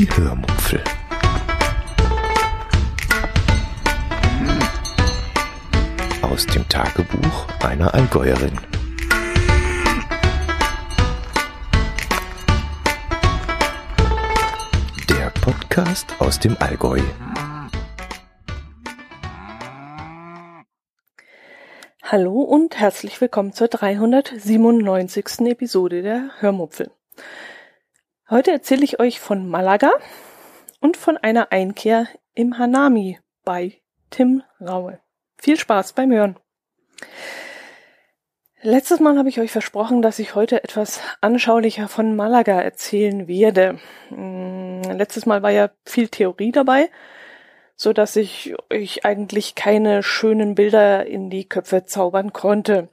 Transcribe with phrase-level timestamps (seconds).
[0.00, 0.82] Die Hörmupfel.
[6.22, 8.58] Aus dem Tagebuch einer Allgäuerin.
[15.10, 17.02] Der Podcast aus dem Allgäu.
[22.04, 25.40] Hallo und herzlich willkommen zur 397.
[25.40, 26.90] Episode der Hörmupfel.
[28.30, 29.90] Heute erzähle ich euch von Malaga
[30.78, 33.80] und von einer Einkehr im Hanami bei
[34.10, 35.00] Tim Raue.
[35.36, 36.36] Viel Spaß beim Hören.
[38.62, 43.80] Letztes Mal habe ich euch versprochen, dass ich heute etwas anschaulicher von Malaga erzählen werde.
[44.10, 46.88] Hm, letztes Mal war ja viel Theorie dabei,
[47.74, 52.90] so dass ich euch eigentlich keine schönen Bilder in die Köpfe zaubern konnte.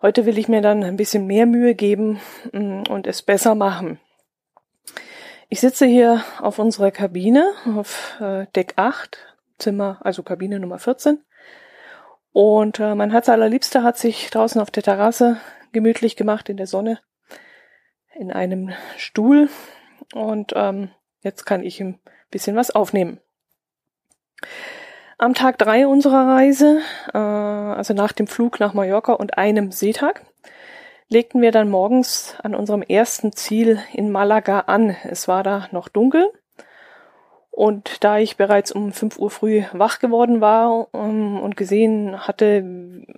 [0.00, 2.20] Heute will ich mir dann ein bisschen mehr Mühe geben
[2.52, 3.98] hm, und es besser machen.
[5.52, 9.18] Ich sitze hier auf unserer Kabine auf äh, Deck 8,
[9.58, 11.24] Zimmer, also Kabine Nummer 14.
[12.30, 15.40] Und äh, mein Herz allerliebster hat sich draußen auf der Terrasse
[15.72, 17.00] gemütlich gemacht in der Sonne
[18.14, 19.48] in einem Stuhl.
[20.14, 20.90] Und ähm,
[21.22, 21.98] jetzt kann ich ihm
[22.30, 23.18] bisschen was aufnehmen.
[25.18, 26.80] Am Tag drei unserer Reise,
[27.12, 30.24] äh, also nach dem Flug nach Mallorca und einem Seetag,
[31.10, 34.96] legten wir dann morgens an unserem ersten Ziel in Malaga an.
[35.04, 36.30] Es war da noch dunkel.
[37.50, 42.26] Und da ich bereits um 5 Uhr früh wach geworden war um, ähm, und gesehen
[42.26, 42.64] hatte,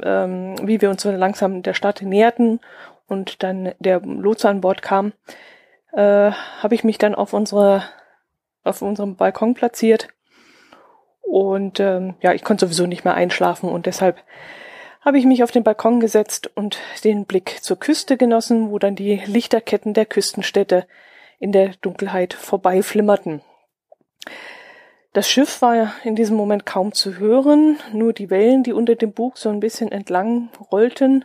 [0.03, 2.59] ähm, wie wir uns so langsam der Stadt näherten
[3.07, 5.13] und dann der Lotse an Bord kam,
[5.93, 7.85] äh, habe ich mich dann auf unsere
[8.65, 10.09] auf unserem Balkon platziert
[11.21, 14.23] und ähm, ja, ich konnte sowieso nicht mehr einschlafen und deshalb
[15.05, 18.97] habe ich mich auf den Balkon gesetzt und den Blick zur Küste genossen, wo dann
[18.97, 20.87] die Lichterketten der Küstenstädte
[21.39, 23.43] in der Dunkelheit vorbeiflimmerten.
[25.13, 29.13] Das Schiff war in diesem Moment kaum zu hören, nur die Wellen, die unter dem
[29.13, 31.25] Bug so ein bisschen entlang rollten.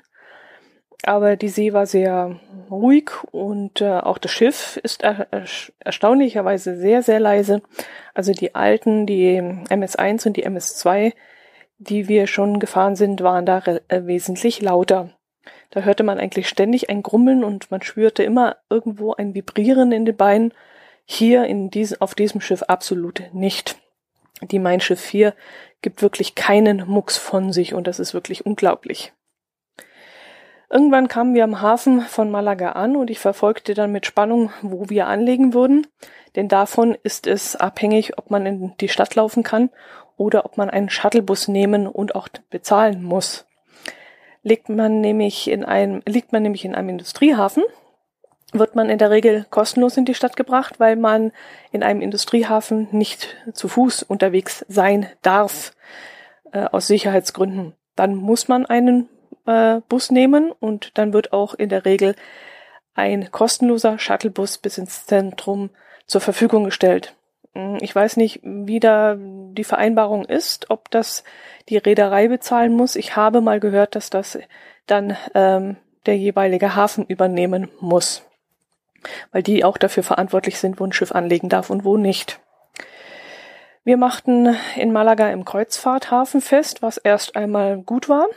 [1.03, 2.39] Aber die See war sehr
[2.71, 5.27] ruhig und äh, auch das Schiff ist er
[5.79, 7.61] erstaunlicherweise sehr, sehr leise.
[8.13, 11.13] Also die alten, die MS1 und die MS2
[11.79, 15.09] die wir schon gefahren sind, waren da äh, wesentlich lauter.
[15.69, 20.05] Da hörte man eigentlich ständig ein Grummeln und man spürte immer irgendwo ein Vibrieren in
[20.05, 20.53] den Beinen.
[21.05, 23.77] Hier in diesem, auf diesem Schiff absolut nicht.
[24.41, 25.33] Die Mein Schiff 4
[25.81, 29.13] gibt wirklich keinen Mucks von sich und das ist wirklich unglaublich.
[30.69, 34.89] Irgendwann kamen wir am Hafen von Malaga an und ich verfolgte dann mit Spannung, wo
[34.89, 35.87] wir anlegen würden,
[36.35, 39.69] denn davon ist es abhängig, ob man in die Stadt laufen kann
[40.17, 43.45] oder ob man einen Shuttlebus nehmen und auch bezahlen muss.
[44.43, 47.63] Liegt man nämlich in einem, liegt man nämlich in einem Industriehafen,
[48.53, 51.31] wird man in der Regel kostenlos in die Stadt gebracht, weil man
[51.71, 55.73] in einem Industriehafen nicht zu Fuß unterwegs sein darf,
[56.51, 57.73] äh, aus Sicherheitsgründen.
[57.95, 59.09] Dann muss man einen
[59.45, 62.15] äh, Bus nehmen und dann wird auch in der Regel
[62.93, 65.69] ein kostenloser Shuttlebus bis ins Zentrum
[66.05, 67.15] zur Verfügung gestellt.
[67.57, 71.23] Hm, ich weiß nicht, wie da die Vereinbarung ist, ob das
[71.69, 72.95] die Reederei bezahlen muss.
[72.95, 74.37] Ich habe mal gehört, dass das
[74.85, 75.75] dann ähm,
[76.05, 78.23] der jeweilige Hafen übernehmen muss,
[79.31, 82.39] weil die auch dafür verantwortlich sind, wo ein Schiff anlegen darf und wo nicht.
[83.83, 88.27] Wir machten in Malaga im Kreuzfahrthafen fest, was erst einmal gut war.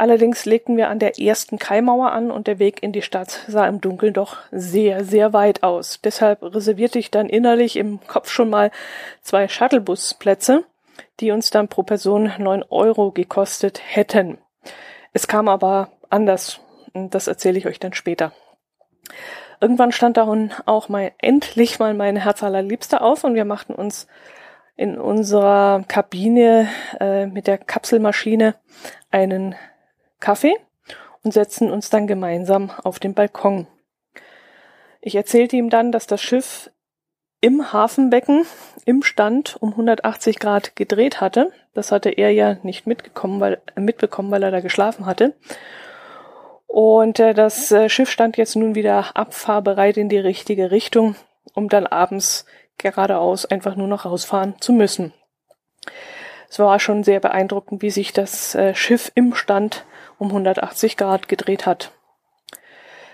[0.00, 3.68] Allerdings legten wir an der ersten Kaimauer an und der Weg in die Stadt sah
[3.68, 6.00] im Dunkeln doch sehr, sehr weit aus.
[6.02, 8.70] Deshalb reservierte ich dann innerlich im Kopf schon mal
[9.20, 10.64] zwei Shuttlebusplätze,
[11.20, 14.38] die uns dann pro Person neun Euro gekostet hätten.
[15.12, 16.60] Es kam aber anders.
[16.94, 18.32] Das erzähle ich euch dann später.
[19.60, 24.06] Irgendwann stand dann auch mal endlich mal mein Herz allerliebster auf und wir machten uns
[24.76, 26.68] in unserer Kabine
[26.98, 28.54] äh, mit der Kapselmaschine
[29.10, 29.54] einen
[30.20, 30.56] Kaffee
[31.22, 33.66] und setzten uns dann gemeinsam auf den Balkon.
[35.00, 36.70] Ich erzählte ihm dann, dass das Schiff
[37.40, 38.44] im Hafenbecken
[38.84, 41.52] im Stand um 180 Grad gedreht hatte.
[41.72, 45.34] Das hatte er ja nicht mitgekommen, weil, mitbekommen, weil er da geschlafen hatte.
[46.66, 51.16] Und äh, das äh, Schiff stand jetzt nun wieder abfahrbereit in die richtige Richtung,
[51.54, 52.44] um dann abends
[52.78, 55.12] geradeaus einfach nur noch rausfahren zu müssen.
[56.48, 59.84] Es war schon sehr beeindruckend, wie sich das äh, Schiff im Stand
[60.20, 61.92] um 180 Grad gedreht hat.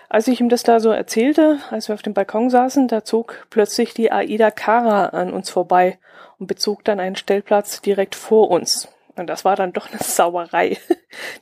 [0.08, 3.47] Als ich ihm das da so erzählte, als wir auf dem Balkon saßen, da zog
[3.50, 5.99] plötzlich die Aida Cara an uns vorbei
[6.38, 8.88] und bezog dann einen Stellplatz direkt vor uns.
[9.17, 10.79] Und das war dann doch eine Sauerei.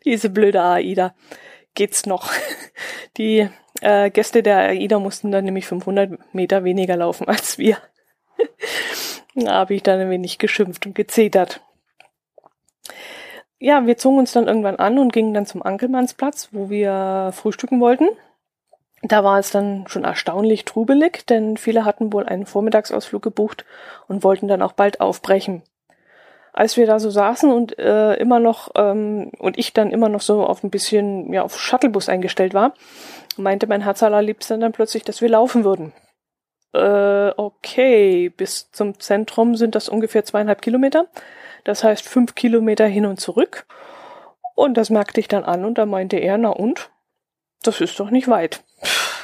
[0.05, 1.15] Diese blöde AIDA.
[1.75, 2.31] Geht's noch?
[3.17, 3.49] Die
[3.81, 7.79] äh, Gäste der AIDA mussten dann nämlich 500 Meter weniger laufen als wir.
[9.35, 11.61] da habe ich dann ein wenig geschimpft und gezetert.
[13.65, 17.81] Ja, wir zogen uns dann irgendwann an und gingen dann zum Ankelmannsplatz, wo wir frühstücken
[17.81, 18.07] wollten.
[19.01, 23.65] Da war es dann schon erstaunlich trubelig, denn viele hatten wohl einen Vormittagsausflug gebucht
[24.07, 25.63] und wollten dann auch bald aufbrechen.
[26.53, 30.21] Als wir da so saßen und äh, immer noch ähm, und ich dann immer noch
[30.21, 32.75] so auf ein bisschen ja auf Shuttlebus eingestellt war,
[33.39, 35.95] meinte mein Herz allerliebster dann plötzlich, dass wir laufen würden.
[36.75, 41.07] Äh, okay, bis zum Zentrum sind das ungefähr zweieinhalb Kilometer.
[41.65, 43.67] Das heißt fünf Kilometer hin und zurück.
[44.55, 46.91] Und das merkte ich dann an und da meinte er, na und?
[47.63, 48.63] Das ist doch nicht weit.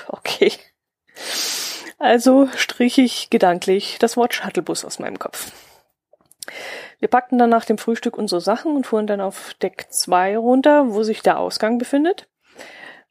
[0.08, 0.52] Okay.
[1.98, 5.52] Also strich ich gedanklich das Wort Shuttlebus aus meinem Kopf.
[6.98, 10.92] Wir packten dann nach dem Frühstück unsere Sachen und fuhren dann auf Deck 2 runter,
[10.92, 12.26] wo sich der Ausgang befindet.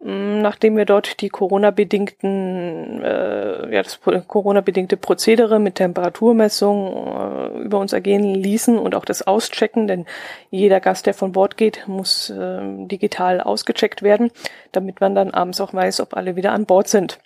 [0.02, 7.92] Nachdem wir dort die Corona-bedingten, äh, ja, das Corona-bedingte Prozedere mit Temperaturmessung äh, über uns
[7.92, 10.06] ergehen ließen und auch das Auschecken, denn
[10.52, 14.32] jeder Gast, der von Bord geht, muss äh, digital ausgecheckt werden,
[14.72, 17.20] damit man dann abends auch weiß, ob alle wieder an Bord sind.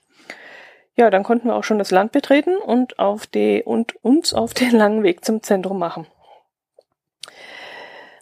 [0.95, 4.55] Ja, dann konnten wir auch schon das Land betreten und auf die und uns auf
[4.55, 6.07] den langen Weg zum Zentrum machen.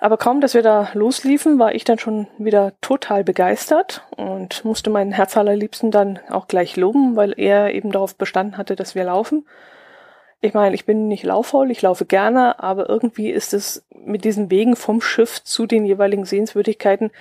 [0.01, 4.89] Aber kaum, dass wir da losliefen, war ich dann schon wieder total begeistert und musste
[4.89, 9.03] meinen Herz allerliebsten dann auch gleich loben, weil er eben darauf bestanden hatte, dass wir
[9.03, 9.45] laufen.
[10.41, 14.49] Ich meine, ich bin nicht lauffaul, ich laufe gerne, aber irgendwie ist es mit diesen
[14.49, 17.11] Wegen vom Schiff zu den jeweiligen Sehenswürdigkeiten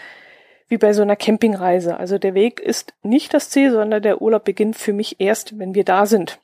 [0.68, 1.98] wie bei so einer Campingreise.
[1.98, 5.74] Also der Weg ist nicht das Ziel, sondern der Urlaub beginnt für mich erst, wenn
[5.74, 6.40] wir da sind.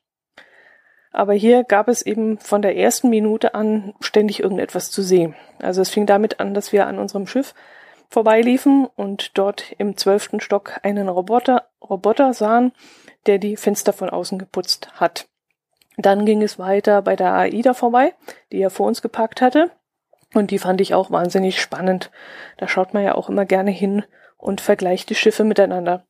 [1.17, 5.35] Aber hier gab es eben von der ersten Minute an ständig irgendetwas zu sehen.
[5.63, 7.55] Also es fing damit an, dass wir an unserem Schiff
[8.11, 12.73] vorbeiliefen und dort im zwölften Stock einen Roboter, Roboter sahen,
[13.25, 15.27] der die Fenster von außen geputzt hat.
[15.97, 18.13] Dann ging es weiter bei der AIDA vorbei,
[18.53, 19.71] die er vor uns geparkt hatte.
[20.35, 22.11] Und die fand ich auch wahnsinnig spannend.
[22.59, 24.05] Da schaut man ja auch immer gerne hin
[24.37, 26.05] und vergleicht die Schiffe miteinander.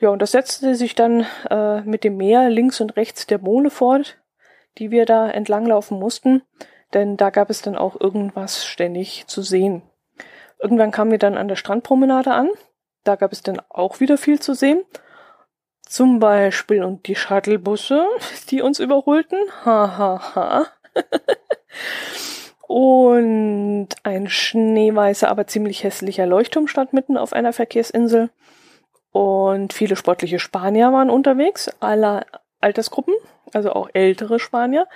[0.00, 3.70] Ja, und das setzte sich dann äh, mit dem Meer links und rechts der Bohne
[3.70, 4.18] fort,
[4.78, 6.42] die wir da entlanglaufen mussten,
[6.94, 9.82] denn da gab es dann auch irgendwas ständig zu sehen.
[10.60, 12.48] Irgendwann kamen wir dann an der Strandpromenade an,
[13.04, 14.84] da gab es dann auch wieder viel zu sehen.
[15.82, 18.06] Zum Beispiel und die Shuttlebusse,
[18.50, 19.38] die uns überholten.
[19.64, 20.66] Ha, ha, ha.
[22.68, 28.30] und ein schneeweißer, aber ziemlich hässlicher Leuchtturm stand mitten auf einer Verkehrsinsel.
[29.18, 32.24] Und viele sportliche Spanier waren unterwegs, aller
[32.60, 33.14] Altersgruppen,
[33.52, 34.86] also auch ältere Spanier,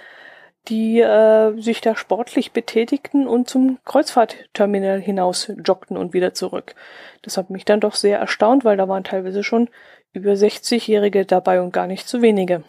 [0.69, 6.77] die äh, sich da sportlich betätigten und zum Kreuzfahrtterminal hinaus joggten und wieder zurück.
[7.23, 9.69] Das hat mich dann doch sehr erstaunt, weil da waren teilweise schon
[10.13, 12.63] über 60-Jährige dabei und gar nicht zu wenige.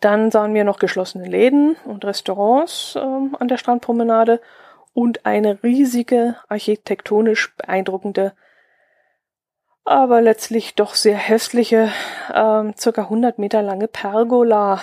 [0.00, 4.42] Dann sahen wir noch geschlossene Läden und Restaurants ähm, an der Strandpromenade
[4.92, 8.34] und eine riesige, architektonisch beeindruckende
[9.84, 11.90] aber letztlich doch sehr hässliche,
[12.32, 14.80] ähm, circa 100 Meter lange Pergola,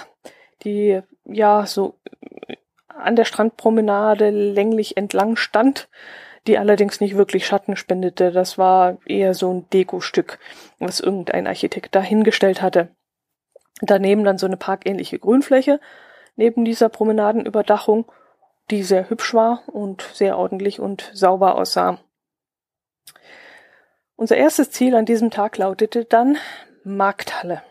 [0.64, 1.96] die ja so
[2.88, 5.90] an der Strandpromenade länglich entlang stand,
[6.48, 8.32] die allerdings nicht wirklich Schatten spendete.
[8.32, 10.40] Das war eher so ein Dekostück,
[10.80, 12.90] was irgendein Architekt dahingestellt hatte.
[13.82, 15.80] Daneben dann so eine parkähnliche Grünfläche
[16.36, 18.12] neben dieser Promenadenüberdachung,
[18.70, 22.00] die sehr hübsch war und sehr ordentlich und sauber aussah.
[24.22, 26.38] Unser erstes Ziel an diesem Tag lautete dann
[26.84, 27.64] Markthalle.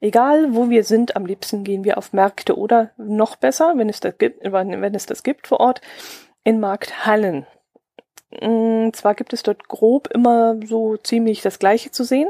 [0.00, 3.98] Egal, wo wir sind, am liebsten gehen wir auf Märkte oder noch besser, wenn es
[3.98, 5.80] das gibt, wenn es das gibt vor Ort,
[6.44, 7.44] in Markthallen.
[8.40, 12.28] Mm, zwar gibt es dort grob immer so ziemlich das Gleiche zu sehen,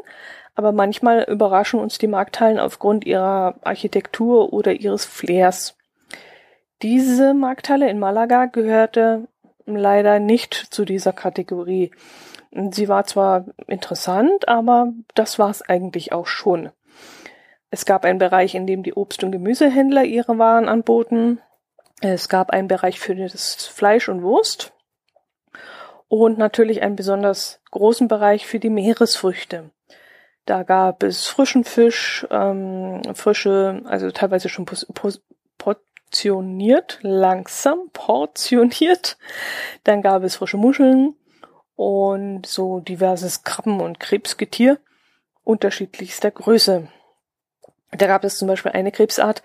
[0.54, 5.76] aber manchmal überraschen uns die Markthallen aufgrund ihrer Architektur oder ihres Flairs.
[6.80, 9.28] Diese Markthalle in Malaga gehörte
[9.66, 11.90] leider nicht zu dieser Kategorie.
[12.70, 16.70] Sie war zwar interessant, aber das war es eigentlich auch schon.
[17.70, 21.40] Es gab einen Bereich, in dem die Obst- und Gemüsehändler ihre Waren anboten.
[22.00, 24.72] Es gab einen Bereich für das Fleisch und Wurst.
[26.08, 29.70] Und natürlich einen besonders großen Bereich für die Meeresfrüchte.
[30.46, 34.64] Da gab es frischen Fisch, ähm, frische, also teilweise schon
[35.58, 39.18] portioniert, langsam portioniert.
[39.82, 41.16] Dann gab es frische Muscheln,
[41.76, 44.78] und so diverses Krabben- und Krebsgetier
[45.44, 46.88] unterschiedlichster Größe.
[47.92, 49.42] Da gab es zum Beispiel eine Krebsart,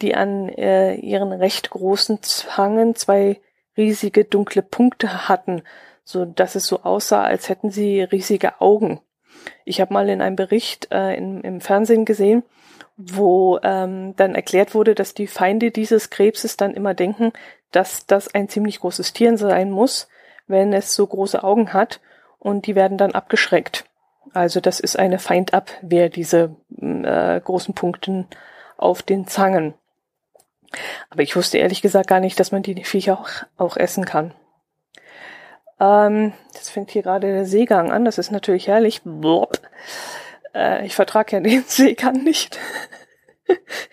[0.00, 3.40] die an äh, ihren recht großen Zangen zwei
[3.76, 5.62] riesige dunkle Punkte hatten,
[6.04, 9.00] so dass es so aussah, als hätten sie riesige Augen.
[9.64, 12.42] Ich habe mal in einem Bericht äh, in, im Fernsehen gesehen,
[12.96, 17.32] wo ähm, dann erklärt wurde, dass die Feinde dieses Krebses dann immer denken,
[17.70, 20.08] dass das ein ziemlich großes Tier sein muss,
[20.46, 22.00] wenn es so große Augen hat
[22.38, 23.84] und die werden dann abgeschreckt.
[24.32, 28.26] Also das ist eine Feindabwehr, diese äh, großen Punkten
[28.76, 29.74] auf den Zangen.
[31.10, 34.32] Aber ich wusste ehrlich gesagt gar nicht, dass man die Viecher auch, auch essen kann.
[35.80, 39.02] Ähm, jetzt fängt hier gerade der Seegang an, das ist natürlich herrlich.
[40.54, 42.58] Äh, ich vertrage ja den Seegang nicht.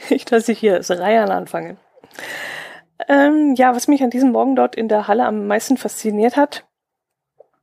[0.10, 1.78] nicht, dass ich hier das Reiern anfange.
[3.08, 6.66] Ähm, ja, was mich an diesem Morgen dort in der Halle am meisten fasziniert hat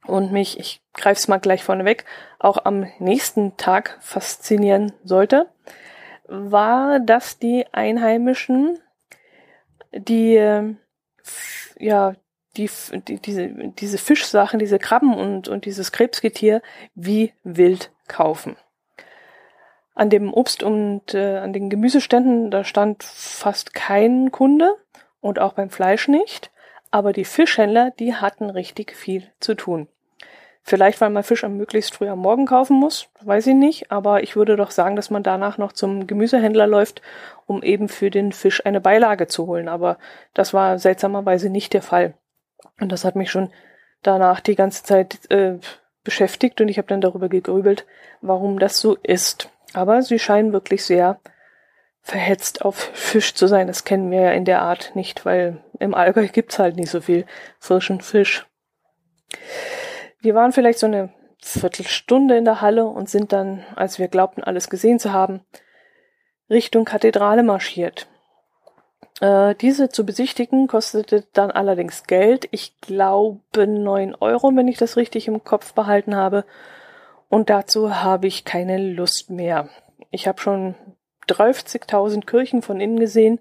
[0.06, 2.04] und mich, ich greife es mal gleich vorneweg,
[2.38, 5.48] auch am nächsten Tag faszinieren sollte,
[6.26, 8.78] war, dass die Einheimischen
[9.92, 10.76] die
[11.78, 12.14] ja
[12.56, 12.70] die,
[13.08, 16.62] die diese diese Fischsachen, diese Krabben und und dieses Krebsgetier
[16.94, 18.56] wie wild kaufen.
[19.94, 24.76] An dem Obst und äh, an den Gemüseständen da stand fast kein Kunde
[25.26, 26.50] und auch beim Fleisch nicht,
[26.90, 29.88] aber die Fischhändler, die hatten richtig viel zu tun.
[30.62, 34.24] Vielleicht, weil man Fisch am möglichst früh am Morgen kaufen muss, weiß ich nicht, aber
[34.24, 37.02] ich würde doch sagen, dass man danach noch zum Gemüsehändler läuft,
[37.46, 39.68] um eben für den Fisch eine Beilage zu holen.
[39.68, 39.96] Aber
[40.34, 42.14] das war seltsamerweise nicht der Fall.
[42.80, 43.50] Und das hat mich schon
[44.02, 45.58] danach die ganze Zeit äh,
[46.02, 47.86] beschäftigt und ich habe dann darüber gegrübelt,
[48.20, 49.50] warum das so ist.
[49.72, 51.20] Aber sie scheinen wirklich sehr
[52.06, 53.66] verhetzt auf Fisch zu sein.
[53.66, 57.00] Das kennen wir ja in der Art nicht, weil im Allgäu gibt's halt nicht so
[57.00, 57.26] viel
[57.58, 58.46] frischen Fisch.
[60.20, 64.44] Wir waren vielleicht so eine Viertelstunde in der Halle und sind dann, als wir glaubten,
[64.44, 65.40] alles gesehen zu haben,
[66.48, 68.06] Richtung Kathedrale marschiert.
[69.20, 72.46] Äh, diese zu besichtigen kostete dann allerdings Geld.
[72.52, 76.44] Ich glaube neun Euro, wenn ich das richtig im Kopf behalten habe.
[77.28, 79.68] Und dazu habe ich keine Lust mehr.
[80.12, 80.76] Ich habe schon
[81.28, 83.40] 30.000 Kirchen von innen gesehen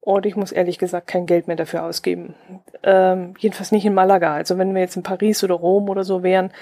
[0.00, 2.34] und ich muss ehrlich gesagt kein Geld mehr dafür ausgeben.
[2.82, 4.34] Ähm, jedenfalls nicht in Malaga.
[4.34, 6.52] Also wenn wir jetzt in Paris oder Rom oder so wären,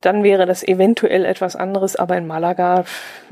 [0.00, 2.84] dann wäre das eventuell etwas anderes, aber in Malaga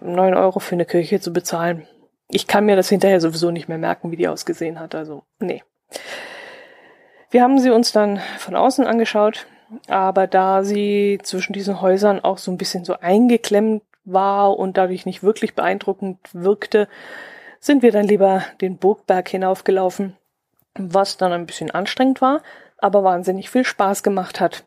[0.02, 1.86] neun Euro für eine Kirche zu bezahlen.
[2.28, 4.94] Ich kann mir das hinterher sowieso nicht mehr merken, wie die ausgesehen hat.
[4.94, 5.62] Also, nee.
[7.30, 9.46] Wir haben sie uns dann von außen angeschaut,
[9.88, 15.06] aber da sie zwischen diesen Häusern auch so ein bisschen so eingeklemmt war und dadurch
[15.06, 16.88] nicht wirklich beeindruckend wirkte,
[17.60, 20.16] sind wir dann lieber den Burgberg hinaufgelaufen,
[20.74, 22.42] was dann ein bisschen anstrengend war,
[22.78, 24.64] aber wahnsinnig viel Spaß gemacht hat.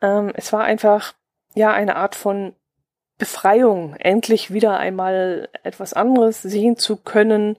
[0.00, 1.14] Ähm, es war einfach,
[1.54, 2.54] ja, eine Art von
[3.18, 7.56] Befreiung, endlich wieder einmal etwas anderes sehen zu können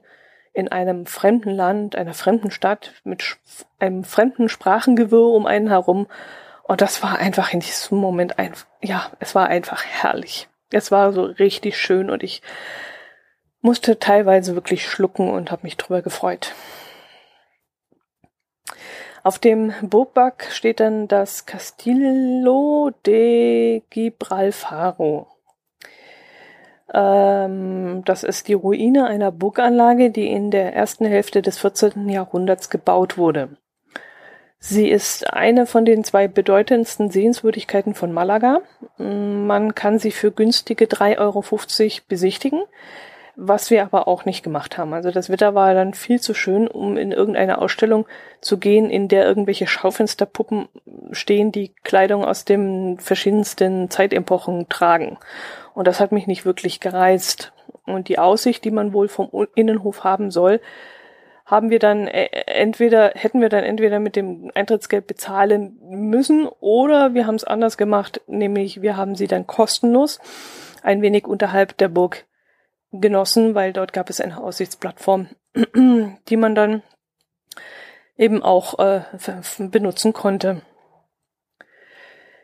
[0.52, 3.36] in einem fremden Land, einer fremden Stadt mit
[3.78, 6.06] einem fremden Sprachengewirr um einen herum.
[6.62, 8.52] Und das war einfach in diesem Moment ein,
[8.82, 10.48] ja, es war einfach herrlich.
[10.70, 12.42] Es war so richtig schön und ich
[13.60, 16.54] musste teilweise wirklich schlucken und habe mich drüber gefreut.
[19.22, 25.26] Auf dem Burgback steht dann das Castillo de Gibralfaro.
[26.94, 32.08] Ähm, das ist die Ruine einer Burganlage, die in der ersten Hälfte des 14.
[32.08, 33.56] Jahrhunderts gebaut wurde.
[34.60, 38.60] Sie ist eine von den zwei bedeutendsten Sehenswürdigkeiten von Malaga.
[38.98, 41.44] Man kann sie für günstige 3,50 Euro
[42.08, 42.62] besichtigen
[43.40, 44.92] was wir aber auch nicht gemacht haben.
[44.92, 48.04] Also das Wetter war dann viel zu schön, um in irgendeine Ausstellung
[48.40, 50.68] zu gehen, in der irgendwelche Schaufensterpuppen
[51.12, 55.18] stehen, die Kleidung aus den verschiedensten Zeitepochen tragen.
[55.72, 57.52] Und das hat mich nicht wirklich gereizt.
[57.86, 60.60] Und die Aussicht, die man wohl vom Innenhof haben soll,
[61.48, 67.14] haben wir dann äh, entweder, hätten wir dann entweder mit dem Eintrittsgeld bezahlen müssen oder
[67.14, 70.20] wir haben es anders gemacht, nämlich wir haben sie dann kostenlos
[70.82, 72.26] ein wenig unterhalb der Burg
[72.92, 75.28] genossen, weil dort gab es eine Aussichtsplattform,
[76.28, 76.82] die man dann
[78.18, 79.00] eben auch äh,
[79.58, 80.60] benutzen konnte.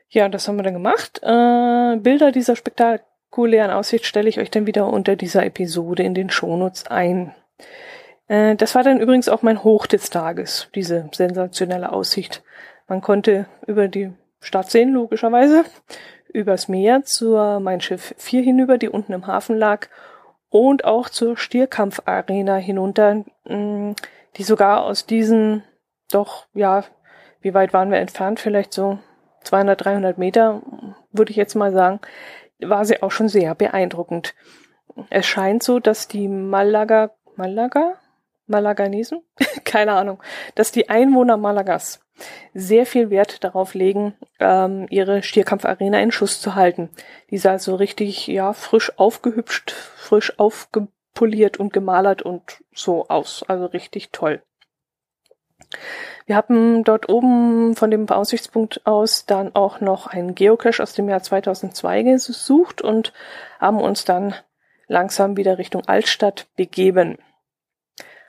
[0.08, 1.20] Ja, das haben wir dann gemacht.
[1.22, 6.30] Äh, Bilder dieser spektakulären Aussicht stelle ich euch dann wieder unter dieser Episode in den
[6.30, 7.34] Shownotes ein.
[8.28, 12.42] Äh, das war dann übrigens auch mein Hoch des Tages, diese sensationelle Aussicht.
[12.88, 15.64] Man konnte über die Stadt sehen, logischerweise,
[16.28, 19.88] übers Meer zur Mein Schiff 4 hinüber, die unten im Hafen lag,
[20.50, 23.92] und auch zur Stierkampfarena hinunter, mm,
[24.36, 25.64] die sogar aus diesen
[26.12, 26.84] doch, ja,
[27.40, 28.40] wie weit waren wir entfernt?
[28.40, 28.98] Vielleicht so
[29.42, 30.62] 200, 300 Meter,
[31.10, 32.00] würde ich jetzt mal sagen,
[32.60, 34.34] war sie auch schon sehr beeindruckend.
[35.10, 37.94] Es scheint so, dass die Malaga, Malaga?
[38.46, 39.22] Malaganesen?
[39.64, 40.22] Keine Ahnung.
[40.54, 42.00] Dass die Einwohner Malagas
[42.52, 46.90] sehr viel Wert darauf legen, ähm, ihre Stierkampfarena in Schuss zu halten.
[47.30, 53.44] Die ist also richtig, ja, frisch aufgehübscht, frisch aufge poliert und gemalert und so aus.
[53.48, 54.42] Also richtig toll.
[56.26, 61.08] Wir haben dort oben von dem Aussichtspunkt aus dann auch noch einen Geocache aus dem
[61.08, 63.12] Jahr 2002 gesucht und
[63.60, 64.34] haben uns dann
[64.86, 67.18] langsam wieder Richtung Altstadt begeben.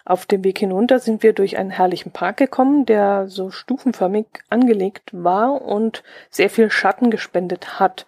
[0.05, 5.09] Auf dem Weg hinunter sind wir durch einen herrlichen Park gekommen, der so stufenförmig angelegt
[5.11, 8.05] war und sehr viel Schatten gespendet hat.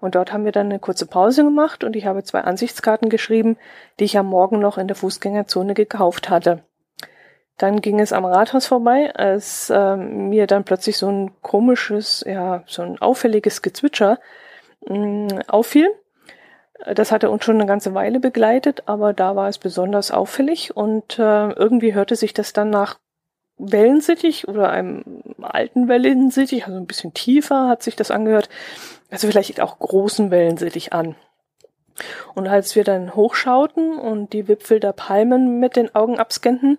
[0.00, 3.58] Und dort haben wir dann eine kurze Pause gemacht und ich habe zwei Ansichtskarten geschrieben,
[3.98, 6.62] die ich am Morgen noch in der Fußgängerzone gekauft hatte.
[7.58, 12.62] Dann ging es am Rathaus vorbei, als äh, mir dann plötzlich so ein komisches, ja,
[12.66, 14.18] so ein auffälliges Gezwitscher
[14.88, 15.90] mh, mm, auffiel.
[16.86, 21.18] Das hatte uns schon eine ganze Weile begleitet, aber da war es besonders auffällig und
[21.18, 22.98] äh, irgendwie hörte sich das dann nach
[23.58, 28.48] Wellensittich oder einem alten Wellensittich, also ein bisschen tiefer hat sich das angehört,
[29.10, 31.16] also vielleicht auch großen Wellensittich an.
[32.34, 36.78] Und als wir dann hochschauten und die Wipfel der Palmen mit den Augen abscannten,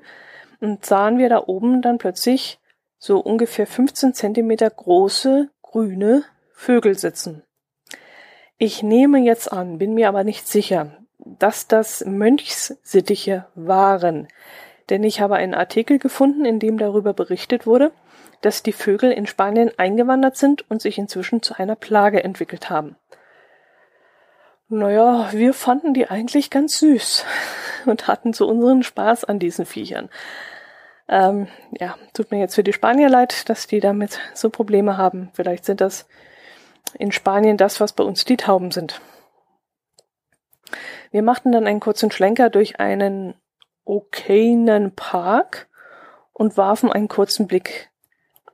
[0.81, 2.59] sahen wir da oben dann plötzlich
[2.97, 7.43] so ungefähr 15 Zentimeter große grüne Vögel sitzen.
[8.63, 14.27] Ich nehme jetzt an, bin mir aber nicht sicher, dass das Mönchssittiche waren,
[14.91, 17.91] denn ich habe einen Artikel gefunden, in dem darüber berichtet wurde,
[18.41, 22.97] dass die Vögel in Spanien eingewandert sind und sich inzwischen zu einer Plage entwickelt haben.
[24.69, 27.25] Naja, wir fanden die eigentlich ganz süß
[27.87, 30.07] und hatten so unseren Spaß an diesen Viechern.
[31.09, 31.47] Ähm,
[31.79, 35.31] ja, tut mir jetzt für die Spanier leid, dass die damit so Probleme haben.
[35.33, 36.05] Vielleicht sind das
[36.95, 39.01] in Spanien das, was bei uns die Tauben sind.
[41.11, 43.33] Wir machten dann einen kurzen Schlenker durch einen
[43.83, 45.67] okayen Park
[46.33, 47.89] und warfen einen kurzen Blick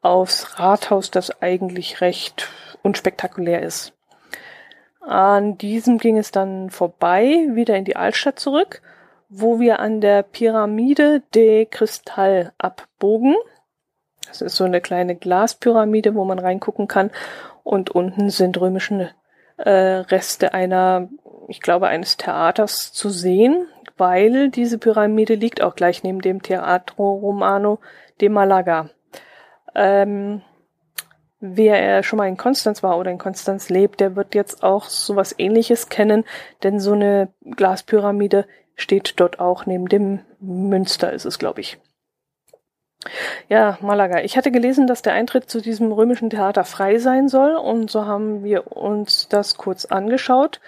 [0.02, 2.50] aufs Rathaus, das eigentlich recht
[2.82, 3.94] unspektakulär ist.
[5.02, 8.82] An diesem ging es dann vorbei, wieder in die Altstadt zurück
[9.30, 13.36] wo wir an der Pyramide de Cristal abbogen.
[14.28, 17.12] Das ist so eine kleine Glaspyramide, wo man reingucken kann.
[17.64, 19.12] Und unten sind römische
[19.58, 21.10] äh, Reste einer,
[21.48, 27.14] ich glaube, eines Theaters zu sehen, weil diese Pyramide liegt auch gleich neben dem Teatro
[27.14, 27.80] Romano
[28.22, 28.90] de Malaga.
[29.76, 30.42] Ähm,
[31.40, 35.36] wer schon mal in Konstanz war oder in Konstanz lebt, der wird jetzt auch sowas
[35.38, 36.26] ähnliches kennen,
[36.64, 41.80] denn so eine Glaspyramide steht dort auch neben dem Münster, ist es, glaube ich.
[43.48, 44.22] Ja, Malaga.
[44.22, 48.06] Ich hatte gelesen, dass der Eintritt zu diesem römischen Theater frei sein soll und so
[48.06, 50.60] haben wir uns das kurz angeschaut.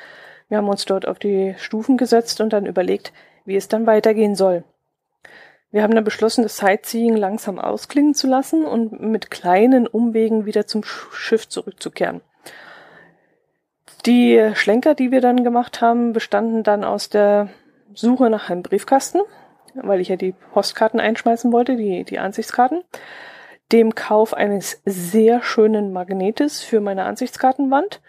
[0.47, 3.13] Wir haben uns dort auf die Stufen gesetzt und dann überlegt,
[3.45, 4.63] wie es dann weitergehen soll.
[5.71, 10.65] Wir haben dann beschlossen, das Sightseeing langsam ausklingen zu lassen und mit kleinen Umwegen wieder
[10.65, 12.21] zum Schiff zurückzukehren.
[14.05, 17.49] Die Schlenker, die wir dann gemacht haben, bestanden dann aus der
[17.93, 19.21] Suche nach einem Briefkasten,
[19.75, 22.83] weil ich ja die Postkarten einschmeißen wollte, die, die Ansichtskarten,
[23.71, 28.01] dem Kauf eines sehr schönen Magnetes für meine Ansichtskartenwand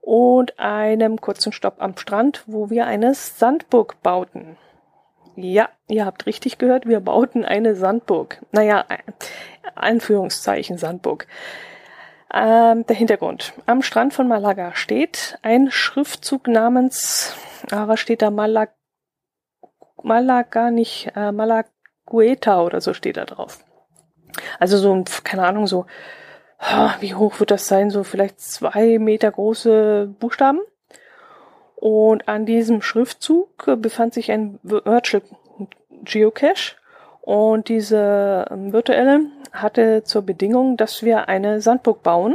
[0.00, 4.56] und einem kurzen Stopp am Strand, wo wir eine Sandburg bauten.
[5.36, 8.42] Ja, ihr habt richtig gehört, wir bauten eine Sandburg.
[8.52, 8.84] Naja,
[9.74, 11.26] Anführungszeichen Sandburg.
[12.34, 13.52] Ähm, der Hintergrund.
[13.66, 17.34] Am Strand von Malaga steht ein Schriftzug namens,
[17.70, 18.30] ah, was steht da?
[18.30, 18.72] Malaga
[20.02, 23.64] Malaga, nicht äh, Malagueta oder so steht da drauf.
[24.58, 25.86] Also so ein, keine Ahnung, so,
[27.00, 27.90] wie hoch wird das sein?
[27.90, 30.60] So vielleicht zwei Meter große Buchstaben.
[31.76, 35.22] Und an diesem Schriftzug befand sich ein Virtual
[36.04, 36.76] Geocache.
[37.20, 39.20] Und diese ähm, virtuelle
[39.52, 42.34] hatte zur Bedingung, dass wir eine Sandburg bauen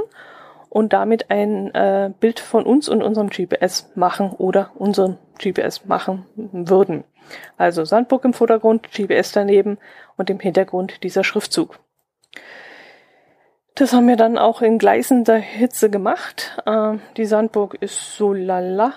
[0.69, 6.25] und damit ein äh, Bild von uns und unserem GPS machen oder unserem GPS machen
[6.35, 7.03] würden.
[7.57, 9.77] Also Sandburg im Vordergrund, GPS daneben
[10.15, 11.79] und im Hintergrund dieser Schriftzug.
[13.75, 16.57] Das haben wir dann auch in gleißender Hitze gemacht.
[16.65, 18.93] Äh, die Sandburg ist so lala.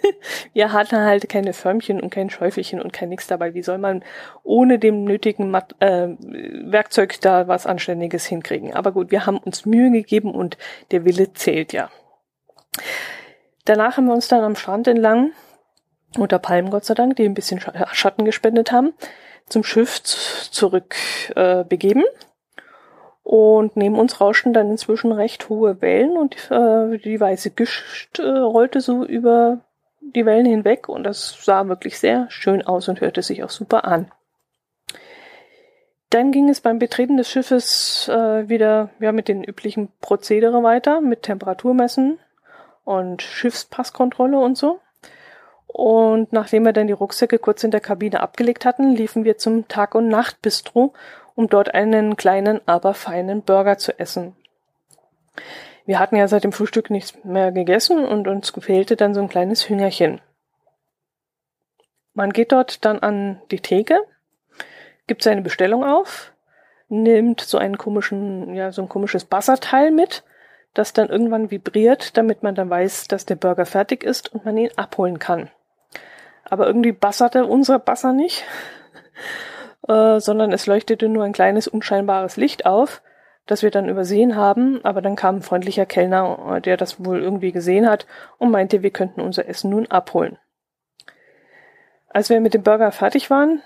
[0.52, 3.54] wir hatten halt keine Förmchen und kein Schäufelchen und kein nix dabei.
[3.54, 4.04] Wie soll man
[4.44, 8.72] ohne dem nötigen Mat äh, Werkzeug da was Anständiges hinkriegen?
[8.72, 10.58] Aber gut, wir haben uns Mühe gegeben und
[10.92, 11.90] der Wille zählt ja.
[13.64, 15.32] Danach haben wir uns dann am Strand entlang
[16.16, 18.94] unter Palmen Gott sei Dank, die ein bisschen Schatten gespendet haben,
[19.46, 20.94] zum Schiff zurück
[21.36, 22.04] äh, begeben.
[23.22, 28.22] Und neben uns rauschten dann inzwischen recht hohe Wellen und äh, die weiße Gischt äh,
[28.22, 29.60] rollte so über
[30.00, 33.84] die Wellen hinweg und das sah wirklich sehr schön aus und hörte sich auch super
[33.84, 34.10] an.
[36.10, 41.02] Dann ging es beim Betreten des Schiffes äh, wieder ja, mit den üblichen Prozedere weiter,
[41.02, 42.18] mit Temperaturmessen
[42.84, 44.80] und Schiffspasskontrolle und so.
[45.68, 49.68] Und nachdem wir dann die Rucksäcke kurz in der Kabine abgelegt hatten, liefen wir zum
[49.68, 50.94] Tag- und Nacht-Bistro,
[51.34, 54.34] um dort einen kleinen, aber feinen Burger zu essen.
[55.84, 59.28] Wir hatten ja seit dem Frühstück nichts mehr gegessen und uns fehlte dann so ein
[59.28, 60.20] kleines Hüngerchen.
[62.14, 64.00] Man geht dort dann an die Theke,
[65.06, 66.32] gibt seine Bestellung auf,
[66.88, 70.24] nimmt so einen komischen, ja, so ein komisches Basserteil mit,
[70.74, 74.56] das dann irgendwann vibriert, damit man dann weiß, dass der Burger fertig ist und man
[74.56, 75.50] ihn abholen kann.
[76.50, 78.44] Aber irgendwie basserte unser Basser nicht,
[79.88, 83.02] äh, sondern es leuchtete nur ein kleines unscheinbares Licht auf,
[83.46, 87.20] das wir dann übersehen haben, aber dann kam ein freundlicher Kellner, äh, der das wohl
[87.20, 88.06] irgendwie gesehen hat
[88.38, 90.38] und meinte, wir könnten unser Essen nun abholen.
[92.10, 93.62] Als wir mit dem Burger fertig waren,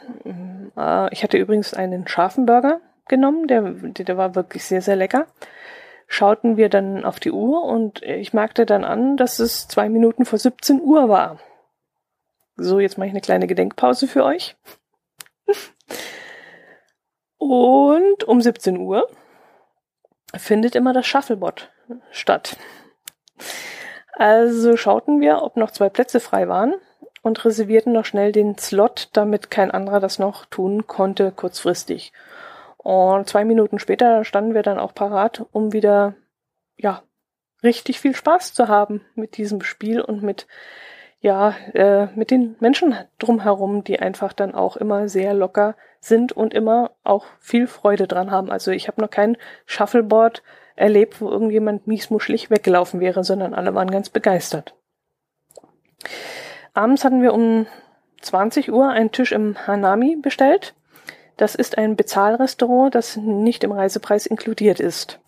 [0.77, 5.27] äh, ich hatte übrigens einen scharfen Burger genommen, der, der war wirklich sehr, sehr lecker,
[6.07, 10.25] schauten wir dann auf die Uhr und ich merkte dann an, dass es zwei Minuten
[10.25, 11.39] vor 17 Uhr war.
[12.63, 14.57] So, jetzt mache ich eine kleine Gedenkpause für euch.
[17.39, 19.11] Und um 17 Uhr
[20.37, 21.71] findet immer das Shufflebot
[22.13, 22.57] statt.
[24.13, 26.75] Also schauten wir, ob noch zwei Plätze frei waren
[27.23, 32.13] und reservierten noch schnell den Slot, damit kein anderer das noch tun konnte, kurzfristig.
[32.77, 36.15] Und zwei Minuten später standen wir dann auch parat, um wieder,
[36.77, 37.03] ja,
[37.65, 40.47] richtig viel Spaß zu haben mit diesem Spiel und mit,
[41.23, 46.53] ja, äh, mit den Menschen drumherum, die einfach dann auch immer sehr locker sind und
[46.53, 48.51] immer auch viel Freude dran haben.
[48.51, 50.43] Also ich habe noch kein Shuffleboard
[50.75, 54.75] erlebt, wo irgendjemand miesmuschlig weggelaufen wäre, sondern alle waren ganz begeistert.
[56.75, 57.67] Abends hatten wir um
[58.21, 60.75] 20 Uhr einen Tisch im Hanami bestellt.
[61.37, 65.21] Das ist ein Bezahlrestaurant, das nicht im Reisepreis inkludiert ist.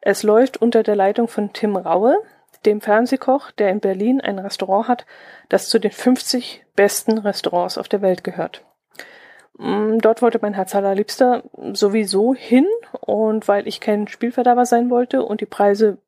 [0.00, 2.16] Es läuft unter der Leitung von Tim Raue,
[2.66, 5.06] dem Fernsehkoch, der in Berlin ein Restaurant hat,
[5.48, 8.64] das zu den 50 besten Restaurants auf der Welt gehört.
[9.58, 11.42] Mm, dort wollte mein Herz allerliebster
[11.72, 12.66] sowieso hin
[13.00, 15.98] und weil ich kein Spielverderber sein wollte und die Preise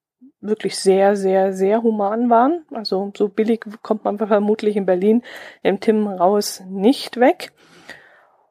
[0.41, 2.65] wirklich sehr, sehr, sehr human waren.
[2.73, 5.23] Also so billig kommt man vermutlich in Berlin
[5.63, 7.53] im Tim Raues nicht weg.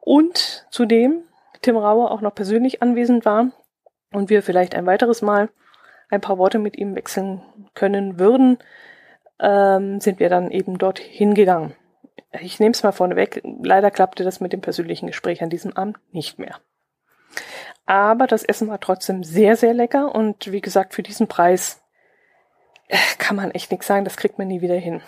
[0.00, 1.22] Und zudem
[1.60, 3.52] Tim Raue auch noch persönlich anwesend war
[4.12, 5.50] und wir vielleicht ein weiteres Mal
[6.12, 7.42] ein paar Worte mit ihm wechseln
[7.74, 8.58] können würden,
[9.40, 11.74] ähm, sind wir dann eben dort hingegangen.
[12.40, 15.98] Ich nehme es mal vorneweg, leider klappte das mit dem persönlichen Gespräch an diesem Abend
[16.12, 16.56] nicht mehr.
[17.86, 21.82] Aber das Essen war trotzdem sehr, sehr lecker und wie gesagt, für diesen Preis
[22.88, 25.02] äh, kann man echt nichts sagen, das kriegt man nie wieder hin.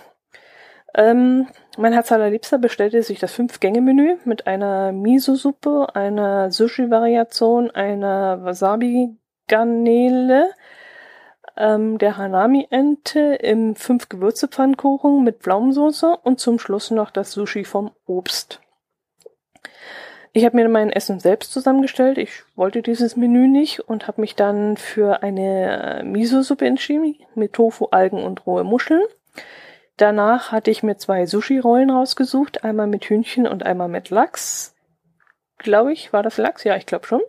[0.97, 10.53] Ähm, mein Herz allerliebster bestellte sich das Fünf-Gänge-Menü mit einer Miso-Suppe, einer Sushi-Variation, einer Wasabi-Garnele,
[11.57, 18.61] ähm, der Hanami-Ente im Fünf-Gewürze-Pfannkuchen mit Pflaumensoße und zum Schluss noch das Sushi vom Obst.
[20.37, 22.19] Ich habe mir mein Essen selbst zusammengestellt.
[22.19, 27.87] Ich wollte dieses Menü nicht und habe mich dann für eine Miso-Suppe entschieden mit Tofu,
[27.93, 29.05] Algen und rohe Muscheln.
[29.97, 34.75] Danach hatte ich mir zwei Sushi-Rollen rausgesucht, einmal mit Hühnchen und einmal mit Lachs.
[35.59, 36.65] Glaube ich, war das Lachs?
[36.65, 37.21] Ja, ich glaube schon.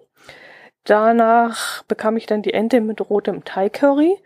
[0.86, 4.18] Danach bekam ich dann die Ente mit rotem Thai-Curry,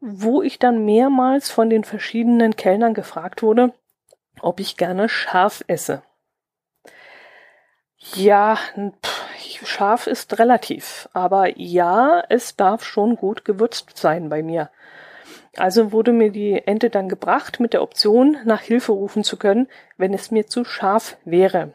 [0.00, 3.72] wo ich dann mehrmals von den verschiedenen Kellnern gefragt wurde,
[4.40, 6.02] ob ich gerne scharf esse.
[8.14, 8.58] Ja,
[9.04, 9.18] pff,
[9.66, 14.70] scharf ist relativ, aber ja, es darf schon gut gewürzt sein bei mir.
[15.56, 19.68] Also wurde mir die Ente dann gebracht mit der Option, nach Hilfe rufen zu können,
[19.96, 21.72] wenn es mir zu scharf wäre.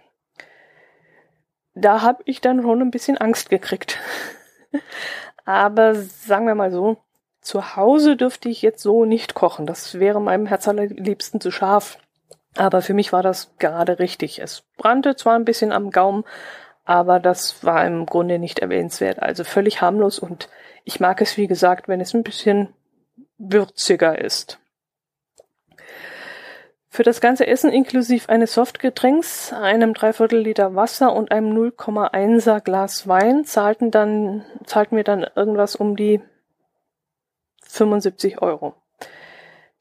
[1.76, 4.00] Da habe ich dann schon ein bisschen Angst gekriegt.
[5.46, 6.98] Aber sagen wir mal so,
[7.42, 9.66] zu Hause dürfte ich jetzt so nicht kochen.
[9.66, 11.98] Das wäre meinem Herz allerliebsten zu scharf.
[12.56, 14.40] Aber für mich war das gerade richtig.
[14.40, 16.24] Es brannte zwar ein bisschen am Gaumen,
[16.86, 19.22] aber das war im Grunde nicht erwähnenswert.
[19.22, 20.50] Also völlig harmlos und
[20.86, 22.70] ich mag es, wie gesagt, wenn es ein bisschen
[23.38, 24.60] würziger ist.
[26.94, 33.08] Für das ganze Essen inklusive eines Softgetränks, einem Dreiviertel Liter Wasser und einem 0,1er Glas
[33.08, 36.22] Wein zahlten dann, zahlten wir dann irgendwas um die
[37.64, 38.76] 75 Euro.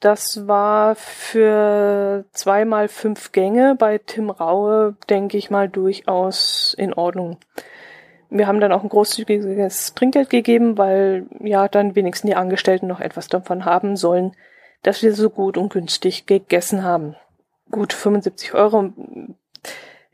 [0.00, 7.36] Das war für zweimal fünf Gänge bei Tim Raue, denke ich mal, durchaus in Ordnung.
[8.30, 13.00] Wir haben dann auch ein großzügiges Trinkgeld gegeben, weil ja dann wenigstens die Angestellten noch
[13.00, 14.34] etwas davon haben sollen,
[14.82, 17.16] dass wir so gut und günstig gegessen haben.
[17.70, 18.92] Gut, 75 Euro.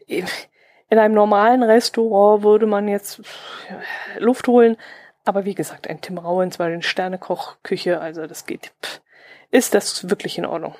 [0.06, 3.20] In einem normalen Restaurant würde man jetzt
[4.18, 4.76] Luft holen,
[5.24, 8.72] aber wie gesagt, ein Tim Raue in zwei Sterne Kochküche, also das geht
[9.50, 10.74] ist das wirklich in Ordnung.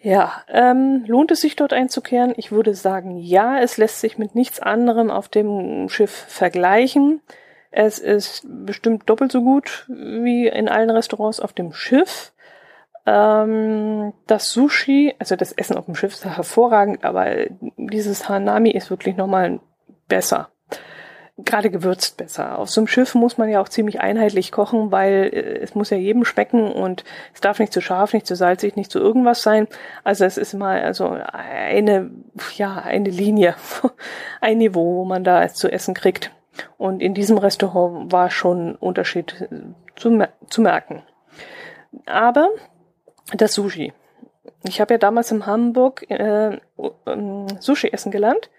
[0.00, 2.34] Ja, ähm, lohnt es sich dort einzukehren?
[2.36, 7.20] Ich würde sagen, ja, es lässt sich mit nichts anderem auf dem Schiff vergleichen.
[7.72, 12.32] Es ist bestimmt doppelt so gut wie in allen Restaurants auf dem Schiff.
[13.06, 17.26] Ähm, das Sushi, also das Essen auf dem Schiff ist hervorragend, aber
[17.76, 19.58] dieses Hanami ist wirklich nochmal
[20.06, 20.52] besser
[21.38, 22.58] gerade gewürzt besser.
[22.58, 25.90] Auf so einem Schiff muss man ja auch ziemlich einheitlich kochen, weil äh, es muss
[25.90, 27.04] ja jedem schmecken und
[27.34, 29.66] es darf nicht zu scharf, nicht zu salzig, nicht zu irgendwas sein.
[30.04, 32.10] Also es ist immer also eine,
[32.56, 33.54] ja, eine Linie,
[34.40, 36.30] ein Niveau, wo man da zu essen kriegt.
[36.76, 39.48] Und in diesem Restaurant war schon Unterschied
[39.96, 41.02] zu, zu merken.
[42.06, 42.50] Aber
[43.34, 43.92] das Sushi.
[44.64, 46.58] Ich habe ja damals in Hamburg äh,
[47.60, 48.50] Sushi essen gelernt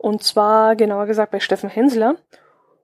[0.00, 2.16] und zwar, genauer gesagt, bei Steffen Hensler.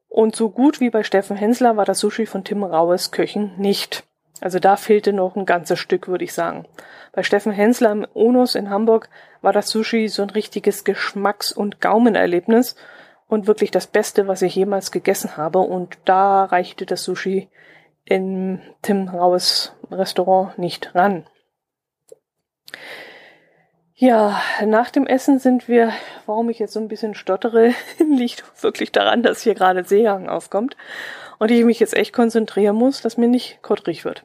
[0.08, 4.04] Und so gut wie bei Steffen Hensler war das Sushi von Tim Raues Köchen nicht.
[4.42, 6.66] Also da fehlte noch ein ganzes Stück, würde ich sagen.
[7.12, 9.08] Bei Steffen Hensler im Onus in Hamburg
[9.40, 12.76] war das Sushi so ein richtiges Geschmacks- und Gaumenerlebnis
[13.28, 15.58] und wirklich das Beste, was ich jemals gegessen habe.
[15.58, 17.48] Und da reichte das Sushi
[18.04, 21.26] in Tim Raues Restaurant nicht ran.
[23.94, 25.90] Ja, nach dem Essen sind wir,
[26.26, 30.76] warum ich jetzt so ein bisschen stottere, liegt wirklich daran, dass hier gerade Seegang aufkommt
[31.38, 34.24] und ich mich jetzt echt konzentrieren muss, dass mir nicht kottrig wird.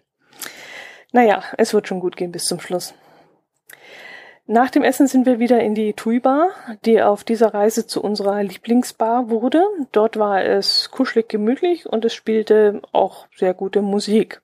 [1.13, 2.93] Naja, es wird schon gut gehen bis zum Schluss.
[4.47, 6.49] Nach dem Essen sind wir wieder in die Tui Bar,
[6.84, 9.63] die auf dieser Reise zu unserer Lieblingsbar wurde.
[9.91, 14.41] Dort war es kuschelig gemütlich und es spielte auch sehr gute Musik.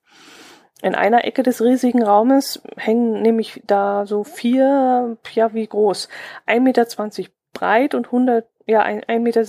[0.80, 6.08] In einer Ecke des riesigen Raumes hängen nämlich da so vier, ja wie groß,
[6.46, 6.86] 1,20 Meter
[7.52, 9.42] breit und 100, ja 1,70 Meter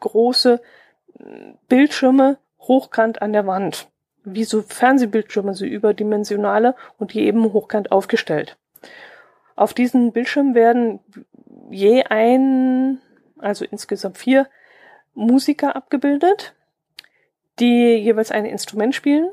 [0.00, 0.60] große
[1.18, 3.88] hm, Bildschirme hochkant an der Wand.
[4.24, 8.58] Wie so Fernsehbildschirme, so überdimensionale und die eben hochkant aufgestellt.
[9.60, 11.00] Auf diesen Bildschirmen werden
[11.70, 12.98] je ein,
[13.38, 14.48] also insgesamt vier
[15.12, 16.54] Musiker abgebildet,
[17.58, 19.30] die jeweils ein Instrument spielen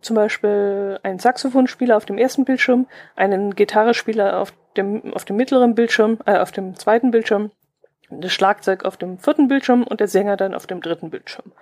[0.00, 5.76] zum Beispiel einen Saxophonspieler auf dem ersten Bildschirm, einen Gitarrespieler auf dem, auf dem mittleren
[5.76, 7.52] Bildschirm, äh, auf dem zweiten Bildschirm,
[8.10, 11.52] das Schlagzeug auf dem vierten Bildschirm und der Sänger dann auf dem dritten Bildschirm.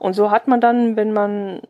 [0.00, 1.60] Und so hat man dann, wenn man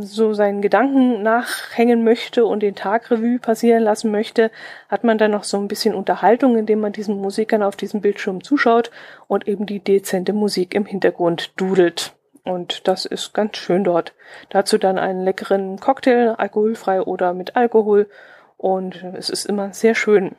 [0.00, 4.50] so seinen Gedanken nachhängen möchte und den Tag Revue passieren lassen möchte,
[4.88, 8.42] hat man dann noch so ein bisschen Unterhaltung, indem man diesen Musikern auf diesem Bildschirm
[8.42, 8.90] zuschaut
[9.28, 12.14] und eben die dezente Musik im Hintergrund dudelt.
[12.44, 14.12] Und das ist ganz schön dort.
[14.50, 18.08] Dazu dann einen leckeren Cocktail, alkoholfrei oder mit Alkohol.
[18.56, 20.34] Und es ist immer sehr schön.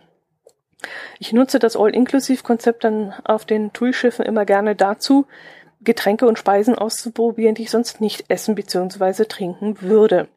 [1.20, 5.26] Ich nutze das All-Inclusive-Konzept dann auf den TUI-Schiffen immer gerne dazu,
[5.84, 9.26] Getränke und Speisen auszuprobieren, die ich sonst nicht essen bzw.
[9.26, 10.28] trinken würde.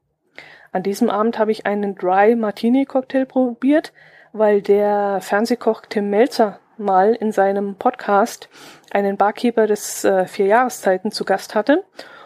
[0.72, 3.92] An diesem Abend habe ich einen Dry Martini Cocktail probiert,
[4.32, 8.48] weil der Fernsehkoch Tim Melzer mal in seinem Podcast
[8.90, 11.84] einen Barkeeper des äh, Vier Jahreszeiten zu Gast hatte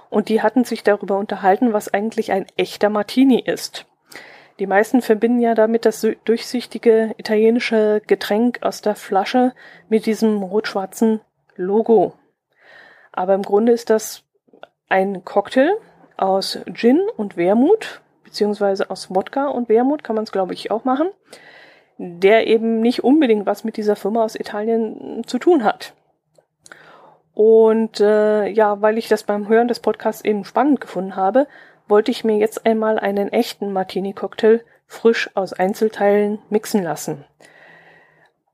[0.09, 3.87] und die hatten sich darüber unterhalten, was eigentlich ein echter Martini ist.
[4.59, 9.55] Die meisten verbinden ja damit das durchsichtige italienische Getränk aus der Flasche
[9.89, 11.21] mit diesem rot-schwarzen
[11.57, 12.15] Logo.
[13.21, 14.23] Aber im Grunde ist das
[14.89, 15.73] ein Cocktail
[16.17, 20.85] aus Gin und Wermut, beziehungsweise aus Wodka und Wermut kann man es, glaube ich, auch
[20.85, 21.11] machen
[22.03, 25.93] der eben nicht unbedingt was mit dieser Firma aus Italien zu tun hat.
[27.35, 31.47] Und äh, ja, weil ich das beim Hören des Podcasts eben spannend gefunden habe,
[31.89, 37.27] wollte ich mir jetzt einmal einen echten Martini-Cocktail frisch aus Einzelteilen mixen lassen.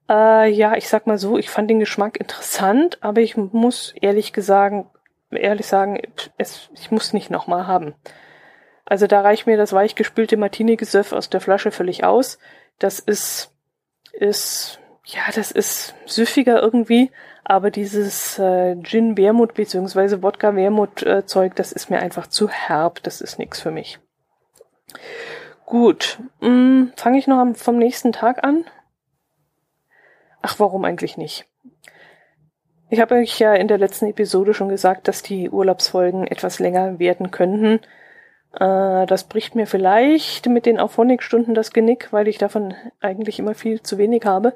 [0.09, 4.33] Äh, ja, ich sag mal so, ich fand den Geschmack interessant, aber ich muss ehrlich
[4.33, 4.87] gesagt,
[5.31, 6.01] ehrlich sagen,
[6.39, 7.95] es, ich muss nicht nochmal haben.
[8.85, 12.39] Also da reicht mir das weichgespülte Martini-Gesöff aus der Flasche völlig aus.
[12.79, 13.53] Das ist,
[14.13, 17.11] ist, ja, das ist süffiger irgendwie,
[17.43, 21.23] aber dieses äh, Gin Wermut beziehungsweise Wodka Wermut äh,
[21.55, 23.99] das ist mir einfach zu herb, das ist nichts für mich.
[25.65, 28.65] Gut, hm, fange ich noch am, vom nächsten Tag an?
[30.49, 31.45] Ach, warum eigentlich nicht?
[32.89, 37.01] Ich habe euch ja in der letzten Episode schon gesagt, dass die Urlaubsfolgen etwas länger
[37.01, 37.81] werden könnten.
[38.53, 43.55] Äh, das bricht mir vielleicht mit den Auphonic-Stunden das Genick, weil ich davon eigentlich immer
[43.55, 44.55] viel zu wenig habe.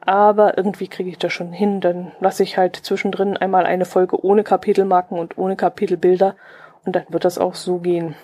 [0.00, 1.80] Aber irgendwie kriege ich das schon hin.
[1.80, 6.34] Dann lasse ich halt zwischendrin einmal eine Folge ohne Kapitelmarken und ohne Kapitelbilder
[6.84, 8.16] und dann wird das auch so gehen.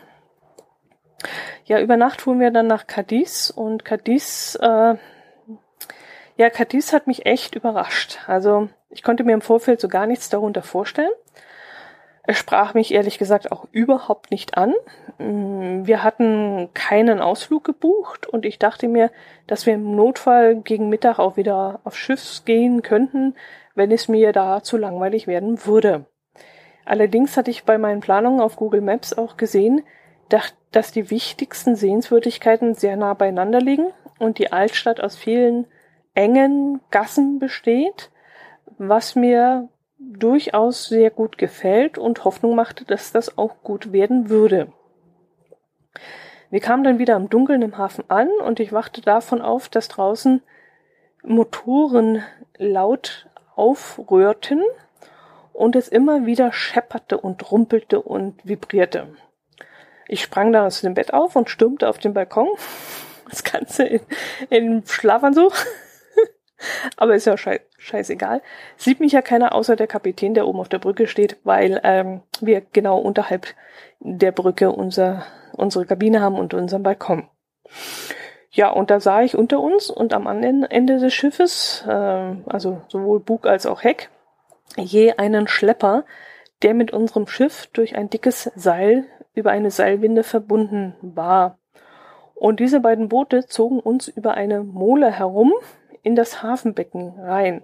[1.67, 4.97] Ja, über Nacht fuhren wir dann nach Cadiz und Cadiz, äh,
[6.37, 8.19] ja, Cadiz hat mich echt überrascht.
[8.27, 11.13] Also ich konnte mir im Vorfeld so gar nichts darunter vorstellen.
[12.29, 14.75] Es sprach mich ehrlich gesagt auch überhaupt nicht an.
[15.19, 19.11] Mm, wir hatten keinen Ausflug gebucht und ich dachte mir,
[19.47, 23.35] dass wir im Notfall gegen Mittag auch wieder auf Schiffs gehen könnten,
[23.75, 26.07] wenn es mir da zu langweilig werden würde.
[26.85, 29.83] Allerdings hatte ich bei meinen Planungen auf Google Maps auch gesehen,
[30.29, 35.67] dass die wichtigsten Sehenswürdigkeiten sehr nah beieinander liegen und die Altstadt aus vielen
[36.17, 38.11] engen Gassen besteht,
[38.79, 44.73] was mir durchaus sehr gut gefällt und Hoffnung machte, dass das auch gut werden würde.
[46.51, 49.89] Wir kamen dann wieder im Dunkeln im Hafen an und ich wachte davon auf, dass
[49.89, 50.43] draußen
[51.23, 52.23] Motoren
[52.57, 54.63] laut aufrührten
[55.53, 59.09] und es immer wieder schepperte und rumpelte und vibrierte.
[60.09, 62.49] Ich sprang dann aus dem Bett auf und stürmte auf den Balkon.
[63.29, 64.01] Das Ganze in,
[64.51, 65.53] in Schlafanzug.
[66.97, 68.43] Aber ist ja schei scheißegal.
[68.77, 72.23] Sieht mich ja keiner außer der Kapitän, der oben auf der Brücke steht, weil ähm,
[72.41, 73.47] wir genau unterhalb
[74.01, 77.29] der Brücke unser, unsere Kabine haben und unseren Balkon.
[78.51, 82.81] Ja, und da sah ich unter uns und am anderen Ende des Schiffes, äh, also
[82.89, 84.09] sowohl Bug als auch Heck,
[84.77, 86.05] je einen Schlepper,
[86.63, 91.59] der mit unserem Schiff durch ein dickes Seil über eine Seilwinde verbunden war.
[92.35, 95.53] Und diese beiden Boote zogen uns über eine Mole herum
[96.07, 97.63] in das Hafenbecken rein.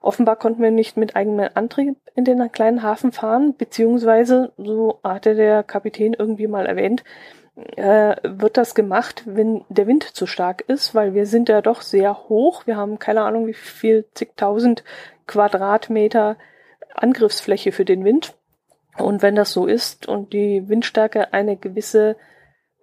[0.00, 5.36] Offenbar konnten wir nicht mit eigenem Antrieb in den kleinen Hafen fahren, beziehungsweise, so hatte
[5.36, 7.04] der Kapitän irgendwie mal erwähnt,
[7.76, 11.82] äh, wird das gemacht, wenn der Wind zu stark ist, weil wir sind ja doch
[11.82, 12.66] sehr hoch.
[12.66, 14.82] Wir haben keine Ahnung, wie viel zigtausend
[15.28, 16.36] Quadratmeter
[16.94, 18.34] Angriffsfläche für den Wind.
[18.98, 22.16] Und wenn das so ist und die Windstärke eine gewisse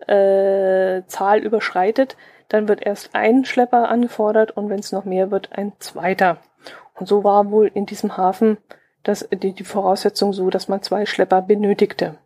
[0.07, 2.15] äh, Zahl überschreitet,
[2.49, 6.38] dann wird erst ein Schlepper angefordert und wenn es noch mehr wird, ein zweiter.
[6.95, 8.57] Und so war wohl in diesem Hafen
[9.03, 12.17] das, die, die Voraussetzung so, dass man zwei Schlepper benötigte.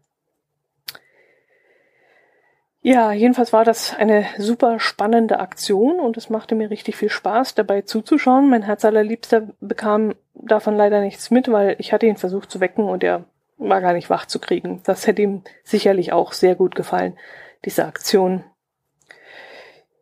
[2.84, 7.54] Ja, jedenfalls war das eine super spannende Aktion und es machte mir richtig viel Spaß,
[7.54, 8.50] dabei zuzuschauen.
[8.50, 12.86] Mein Herz allerliebster bekam davon leider nichts mit, weil ich hatte ihn versucht zu wecken
[12.86, 13.26] und er
[13.60, 14.82] war gar nicht wach zu kriegen.
[14.84, 17.16] Das hätte ihm sicherlich auch sehr gut gefallen,
[17.66, 18.44] diese Aktion.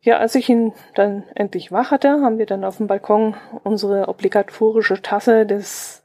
[0.02, 4.08] Ja, als ich ihn dann endlich wach hatte, haben wir dann auf dem Balkon unsere
[4.08, 6.02] obligatorische Tasse des,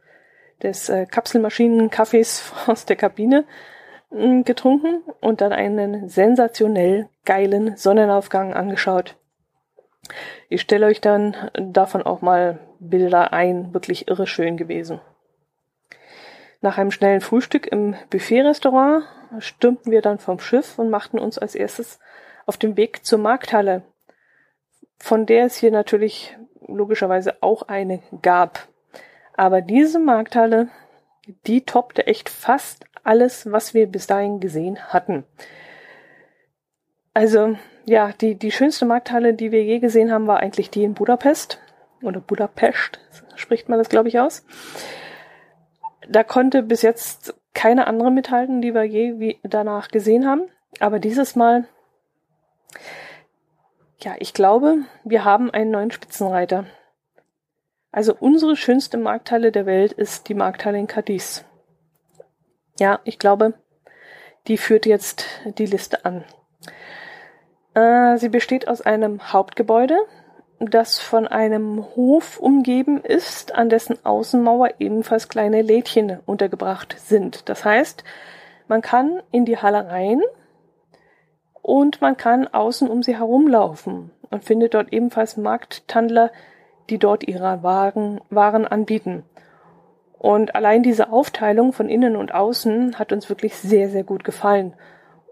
[0.61, 3.45] des äh, Kapselmaschinenkaffees aus der Kabine
[4.11, 9.15] äh, getrunken und dann einen sensationell geilen Sonnenaufgang angeschaut.
[10.49, 14.99] Ich stelle euch dann davon auch mal Bilder ein, wirklich irre schön gewesen.
[16.61, 19.05] Nach einem schnellen Frühstück im Buffet-Restaurant
[19.39, 21.99] stürmten wir dann vom Schiff und machten uns als erstes
[22.45, 23.83] auf dem Weg zur Markthalle,
[24.97, 28.67] von der es hier natürlich logischerweise auch eine gab.
[29.35, 30.69] Aber diese Markthalle,
[31.47, 35.25] die toppte echt fast alles, was wir bis dahin gesehen hatten.
[37.13, 37.55] Also,
[37.85, 41.59] ja, die, die schönste Markthalle, die wir je gesehen haben, war eigentlich die in Budapest.
[42.01, 42.99] Oder Budapest,
[43.35, 44.45] spricht man das, glaube ich, aus.
[46.09, 50.43] Da konnte bis jetzt keine andere mithalten, die wir je wie danach gesehen haben.
[50.79, 51.67] Aber dieses Mal
[53.99, 56.65] ja, ich glaube, wir haben einen neuen Spitzenreiter.
[57.91, 61.45] Also unsere schönste Markthalle der Welt ist die Markthalle in Cadiz.
[62.77, 63.53] Ja, ich glaube,
[64.47, 65.25] die führt jetzt
[65.57, 66.25] die Liste an.
[67.73, 69.97] Äh, sie besteht aus einem Hauptgebäude,
[70.59, 77.49] das von einem Hof umgeben ist, an dessen Außenmauer ebenfalls kleine Lädchen untergebracht sind.
[77.49, 78.03] Das heißt,
[78.67, 80.21] man kann in die Halle rein,
[81.65, 86.29] und man kann außen um sie herumlaufen und findet dort ebenfalls Markttandler,
[86.91, 89.23] die dort ihre Waren, Waren anbieten.
[90.19, 94.75] Und allein diese Aufteilung von innen und außen hat uns wirklich sehr, sehr gut gefallen.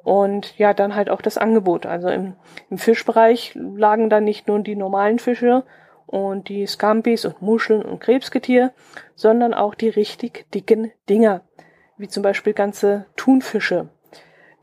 [0.03, 1.85] Und ja, dann halt auch das Angebot.
[1.85, 2.33] Also im,
[2.71, 5.63] im Fischbereich lagen dann nicht nur die normalen Fische
[6.07, 8.73] und die Scampis und Muscheln und Krebsgetier,
[9.13, 11.41] sondern auch die richtig dicken Dinger,
[11.97, 13.89] wie zum Beispiel ganze Thunfische.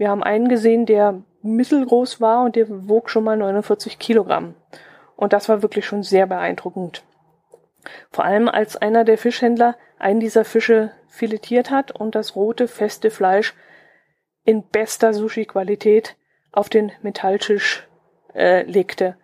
[0.01, 4.55] Wir haben einen gesehen, der mittelgroß war und der wog schon mal 49 Kilogramm.
[5.15, 7.05] Und das war wirklich schon sehr beeindruckend.
[8.11, 13.11] Vor allem als einer der Fischhändler einen dieser Fische filetiert hat und das rote, feste
[13.11, 13.55] Fleisch
[14.43, 16.17] in bester Sushi-Qualität
[16.51, 17.87] auf den Metalltisch
[18.35, 19.19] äh, legte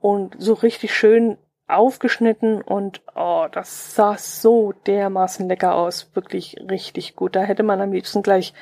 [0.00, 1.36] und so richtig schön
[1.68, 7.36] aufgeschnitten und oh, das sah so dermaßen lecker aus, wirklich richtig gut.
[7.36, 8.54] Da hätte man am liebsten gleich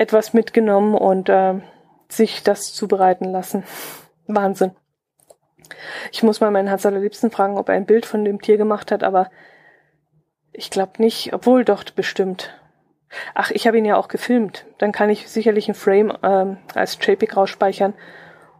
[0.00, 1.60] etwas mitgenommen und äh,
[2.08, 3.64] sich das zubereiten lassen.
[4.26, 4.72] Wahnsinn.
[6.10, 8.90] Ich muss mal meinen Herz allerliebsten fragen, ob er ein Bild von dem Tier gemacht
[8.92, 9.30] hat, aber
[10.52, 12.58] ich glaube nicht, obwohl doch bestimmt.
[13.34, 14.64] Ach, ich habe ihn ja auch gefilmt.
[14.78, 17.92] Dann kann ich sicherlich ein Frame ähm, als JPEG rausspeichern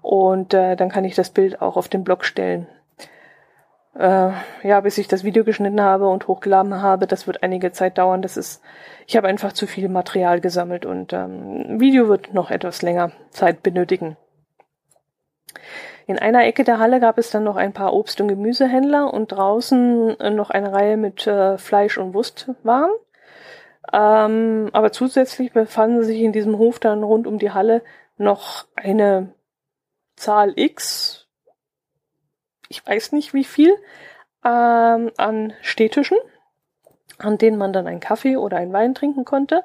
[0.03, 2.67] und äh, dann kann ich das Bild auch auf den Blog stellen.
[3.95, 4.31] Äh,
[4.63, 8.23] ja, bis ich das Video geschnitten habe und hochgeladen habe, das wird einige Zeit dauern.
[8.23, 8.63] Das ist,
[9.07, 13.63] ich habe einfach zu viel Material gesammelt und ähm, Video wird noch etwas länger Zeit
[13.63, 14.17] benötigen.
[16.07, 19.33] In einer Ecke der Halle gab es dann noch ein paar Obst- und Gemüsehändler und
[19.33, 22.91] draußen äh, noch eine Reihe mit äh, Fleisch- und Wurstwaren.
[23.93, 27.83] Ähm, aber zusätzlich befanden sich in diesem Hof dann rund um die Halle
[28.19, 29.35] noch eine
[30.17, 31.20] Zahl X,
[32.71, 33.75] ich weiß nicht wie viel,
[34.45, 36.17] ähm, an Stehtischen,
[37.19, 39.65] an denen man dann einen Kaffee oder einen Wein trinken konnte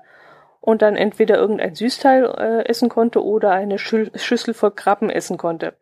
[0.59, 5.37] und dann entweder irgendein Süßteil äh, essen konnte oder eine Schü Schüssel voll Krabben essen
[5.37, 5.75] konnte.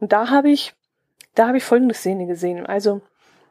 [0.00, 0.74] Und da habe ich,
[1.34, 2.64] da habe ich folgende Szene gesehen.
[2.64, 3.02] Also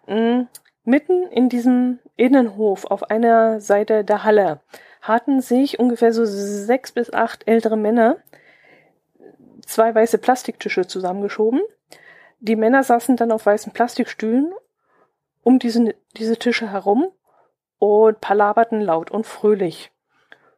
[0.07, 0.47] mh,
[0.83, 4.59] mitten in diesem Innenhof auf einer Seite der Halle
[5.01, 8.17] hatten sich ungefähr so sechs bis acht ältere Männer
[9.65, 11.61] zwei weiße Plastiktische zusammengeschoben.
[12.43, 14.53] Die Männer saßen dann auf weißen Plastikstühlen
[15.43, 17.07] um diesen, diese Tische herum
[17.79, 19.93] und palaberten laut und fröhlich.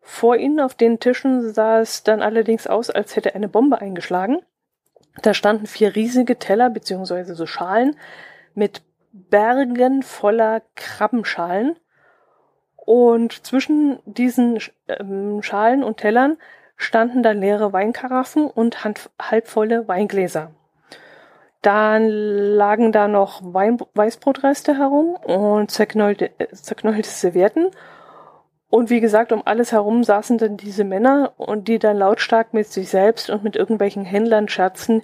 [0.01, 4.39] Vor ihnen auf den Tischen sah es dann allerdings aus, als hätte eine Bombe eingeschlagen.
[5.21, 7.95] Da standen vier riesige Teller beziehungsweise so Schalen
[8.55, 8.81] mit
[9.11, 11.75] Bergen voller Krabbenschalen.
[12.77, 16.37] Und zwischen diesen ähm, Schalen und Tellern
[16.77, 18.83] standen da leere Weinkaraffen und
[19.19, 20.51] halbvolle Weingläser.
[21.65, 27.71] Dann lagen da noch Wein Weißbrotreste herum und zerknollte, zerknollte Servietten.
[28.69, 32.67] Und wie gesagt, um alles herum saßen dann diese Männer und die dann lautstark mit
[32.67, 35.01] sich selbst und mit irgendwelchen Händlern scherzen,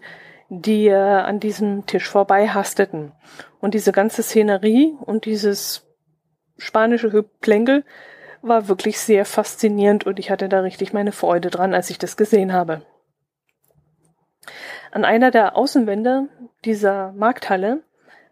[0.50, 3.12] die äh, an diesem Tisch vorbei hasteten.
[3.60, 5.88] Und diese ganze Szenerie und dieses
[6.60, 7.86] spanische Hüplänkel
[8.44, 12.18] war wirklich sehr faszinierend und ich hatte da richtig meine Freude dran, als ich das
[12.18, 12.84] gesehen habe.
[14.92, 16.28] An einer der Außenwände
[16.66, 17.82] dieser Markthalle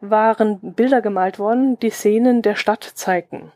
[0.02, 3.52] waren Bilder gemalt worden, die Szenen der Stadt zeigten.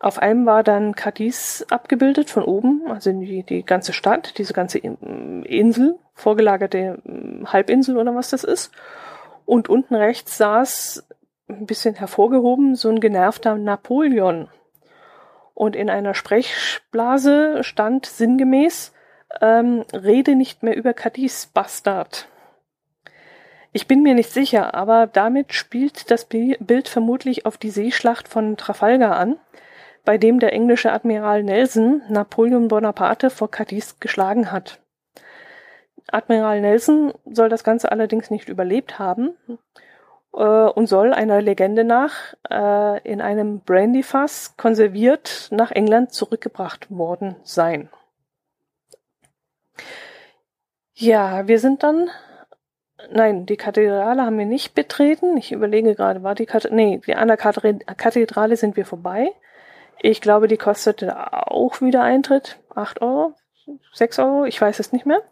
[0.00, 4.78] Auf einem war dann Cadiz abgebildet von oben, also die, die ganze Stadt, diese ganze
[4.78, 7.02] Insel, vorgelagerte
[7.46, 8.70] Halbinsel oder was das ist.
[9.44, 11.08] Und unten rechts saß
[11.48, 14.48] ein bisschen hervorgehoben so ein genervter Napoleon
[15.54, 18.92] und in einer Sprechblase stand sinngemäß,
[19.40, 22.28] ähm, rede nicht mehr über Cadiz, Bastard.
[23.72, 28.56] Ich bin mir nicht sicher, aber damit spielt das Bild vermutlich auf die Seeschlacht von
[28.56, 29.36] Trafalgar an,
[30.04, 34.80] bei dem der englische Admiral Nelson Napoleon Bonaparte vor Cadiz geschlagen hat.
[36.10, 39.36] Admiral Nelson soll das Ganze allerdings nicht überlebt haben
[40.34, 47.36] äh, und soll einer Legende nach äh, in einem Brandyfass konserviert nach England zurückgebracht worden
[47.42, 47.90] sein.
[50.94, 52.10] Ja, wir sind dann
[53.10, 55.36] Nein, die Kathedrale haben wir nicht betreten.
[55.36, 59.32] Ich überlege gerade, war die Kathedrale, nee, die, an der Kathedrale sind wir vorbei.
[60.00, 62.58] Ich glaube, die kostete auch wieder Eintritt.
[62.74, 63.34] acht Euro?
[63.92, 64.44] sechs Euro?
[64.44, 65.22] Ich weiß es nicht mehr.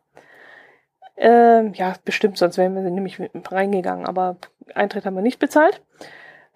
[1.17, 3.19] Ähm, ja, bestimmt, sonst wären wir nämlich
[3.51, 4.37] reingegangen, aber
[4.75, 5.81] Eintritt haben wir nicht bezahlt.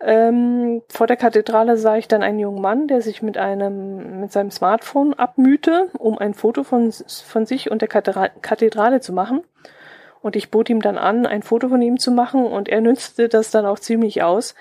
[0.02, 4.32] Ähm, vor der Kathedrale sah ich dann einen jungen Mann, der sich mit einem, mit
[4.32, 9.42] seinem Smartphone abmühte, um ein Foto von, von sich und der Kathedrale zu machen.
[10.22, 13.28] Und ich bot ihm dann an, ein Foto von ihm zu machen und er nützte
[13.28, 14.54] das dann auch ziemlich aus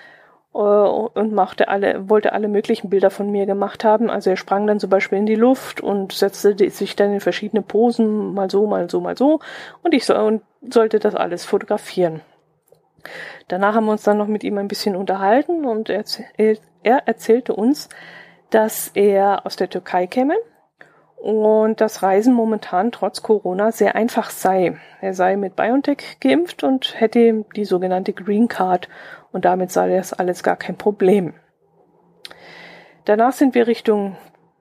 [0.54, 4.10] äh, und machte alle, wollte alle möglichen Bilder von mir gemacht haben.
[4.10, 7.62] Also er sprang dann zum Beispiel in die Luft und setzte sich dann in verschiedene
[7.62, 9.40] Posen, mal so, mal so, mal so.
[9.82, 12.20] Und ich so, und sollte das alles fotografieren.
[13.48, 16.04] Danach haben wir uns dann noch mit ihm ein bisschen unterhalten und er,
[16.36, 17.88] er erzählte uns,
[18.50, 20.36] dass er aus der Türkei käme
[21.16, 24.78] und das Reisen momentan trotz Corona sehr einfach sei.
[25.00, 28.88] Er sei mit BioNTech geimpft und hätte die sogenannte Green Card
[29.30, 31.34] und damit sei das alles gar kein Problem.
[33.04, 34.16] Danach sind wir Richtung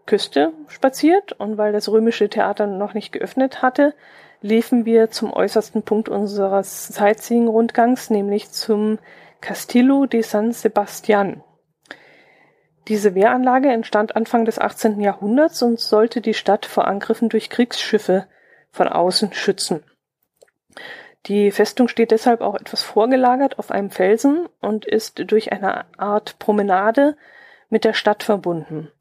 [0.05, 3.93] Küste spaziert und weil das römische Theater noch nicht geöffnet hatte,
[4.41, 8.99] liefen wir zum äußersten Punkt unseres Sightseeing-Rundgangs, nämlich zum
[9.41, 11.43] Castillo de San Sebastian.
[12.87, 14.99] Diese Wehranlage entstand Anfang des 18.
[14.99, 18.27] Jahrhunderts und sollte die Stadt vor Angriffen durch Kriegsschiffe
[18.71, 19.83] von außen schützen.
[21.25, 26.39] Die Festung steht deshalb auch etwas vorgelagert auf einem Felsen und ist durch eine Art
[26.39, 27.17] Promenade
[27.69, 28.91] mit der Stadt verbunden.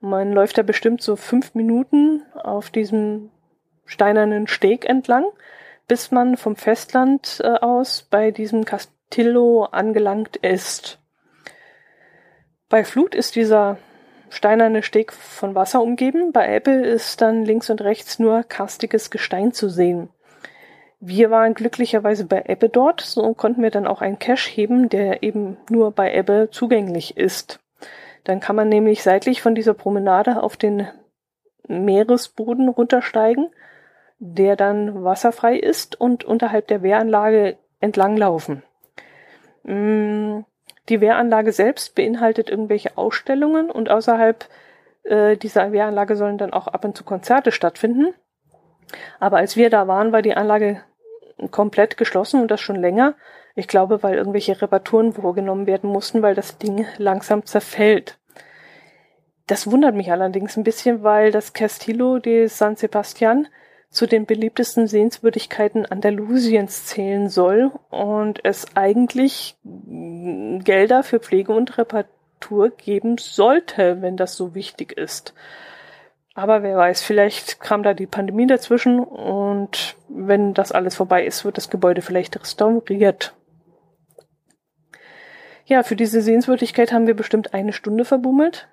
[0.00, 3.30] Man läuft da bestimmt so fünf Minuten auf diesem
[3.88, 5.24] steinernen Steg entlang,
[5.88, 11.00] bis man vom Festland äh, aus bei diesem Castillo angelangt ist.
[12.68, 13.78] Bei Flut ist dieser
[14.30, 16.32] steinerne Steg von Wasser umgeben.
[16.32, 20.10] Bei Ebbe ist dann links und rechts nur karstiges Gestein zu sehen.
[21.00, 25.22] Wir waren glücklicherweise bei Ebbe dort, so konnten wir dann auch einen Cache heben, der
[25.22, 27.60] eben nur bei Ebbe zugänglich ist.
[28.24, 30.88] Dann kann man nämlich seitlich von dieser Promenade auf den
[31.68, 33.48] Meeresboden runtersteigen,
[34.18, 38.62] der dann wasserfrei ist und unterhalb der Wehranlage entlanglaufen.
[39.62, 40.40] Mm,
[40.88, 44.48] die Wehranlage selbst beinhaltet irgendwelche Ausstellungen und außerhalb
[45.04, 48.14] äh, dieser Wehranlage sollen dann auch ab und zu Konzerte stattfinden.
[49.20, 50.82] Aber als wir da waren, war die Anlage
[51.50, 53.14] komplett geschlossen und das schon länger.
[53.54, 58.18] Ich glaube, weil irgendwelche Reparaturen vorgenommen werden mussten, weil das Ding langsam zerfällt.
[59.46, 63.48] Das wundert mich allerdings ein bisschen, weil das Castillo de San Sebastian
[63.90, 72.70] zu den beliebtesten Sehenswürdigkeiten Andalusiens zählen soll und es eigentlich Gelder für Pflege und Reparatur
[72.70, 75.34] geben sollte, wenn das so wichtig ist.
[76.34, 81.44] Aber wer weiß, vielleicht kam da die Pandemie dazwischen und wenn das alles vorbei ist,
[81.44, 83.34] wird das Gebäude vielleicht restauriert.
[85.64, 88.68] Ja, für diese Sehenswürdigkeit haben wir bestimmt eine Stunde verbummelt.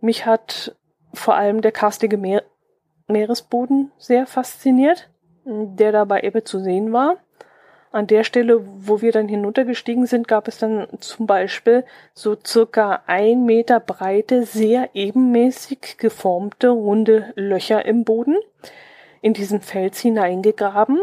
[0.00, 0.76] Mich hat
[1.12, 2.42] vor allem der karstige Meer
[3.08, 5.10] Meeresboden sehr fasziniert,
[5.44, 7.18] der da bei Ebbe zu sehen war.
[7.92, 13.02] An der Stelle, wo wir dann hinuntergestiegen sind, gab es dann zum Beispiel so circa
[13.06, 18.36] ein Meter breite, sehr ebenmäßig geformte, runde Löcher im Boden,
[19.20, 20.98] in diesen Fels hineingegraben.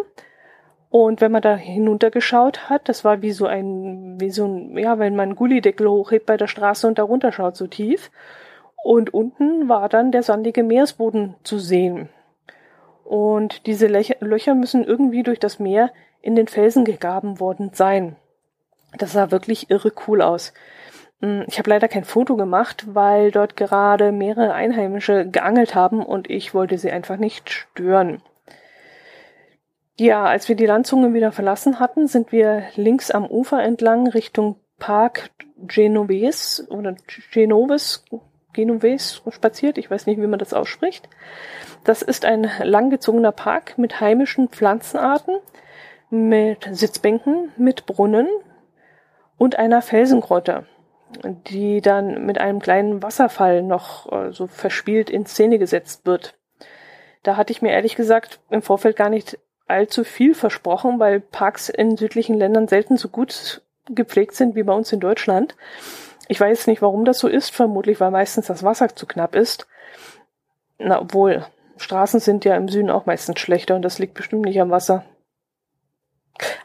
[0.90, 5.00] Und wenn man da hinuntergeschaut hat, das war wie so ein, wie so ein, ja,
[5.00, 8.12] wenn man einen Gullideckel hochhebt bei der Straße und da runterschaut, so tief.
[8.84, 12.10] Und unten war dann der sandige Meeresboden zu sehen.
[13.04, 18.16] Und diese Löcher müssen irgendwie durch das Meer in den Felsen gegraben worden sein.
[18.98, 20.54] Das sah wirklich irre cool aus.
[21.22, 26.30] Hm, ich habe leider kein Foto gemacht, weil dort gerade mehrere Einheimische geangelt haben und
[26.30, 28.22] ich wollte sie einfach nicht stören.
[30.00, 34.56] Ja, als wir die Landzunge wieder verlassen hatten, sind wir links am Ufer entlang Richtung
[34.80, 36.96] Park Genoves oder
[37.32, 38.04] Genoves,
[38.54, 39.78] Genoves spaziert.
[39.78, 41.08] Ich weiß nicht, wie man das ausspricht.
[41.84, 45.38] Das ist ein langgezogener Park mit heimischen Pflanzenarten,
[46.10, 48.28] mit Sitzbänken, mit Brunnen
[49.38, 50.66] und einer Felsengrotte,
[51.48, 56.36] die dann mit einem kleinen Wasserfall noch äh, so verspielt in Szene gesetzt wird.
[57.24, 59.38] Da hatte ich mir ehrlich gesagt im Vorfeld gar nicht
[59.68, 64.74] allzu viel versprochen, weil Parks in südlichen Ländern selten so gut gepflegt sind wie bei
[64.74, 65.56] uns in Deutschland.
[66.32, 69.68] Ich weiß nicht, warum das so ist, vermutlich weil meistens das Wasser zu knapp ist.
[70.78, 74.62] Na, obwohl, Straßen sind ja im Süden auch meistens schlechter und das liegt bestimmt nicht
[74.62, 75.04] am Wasser.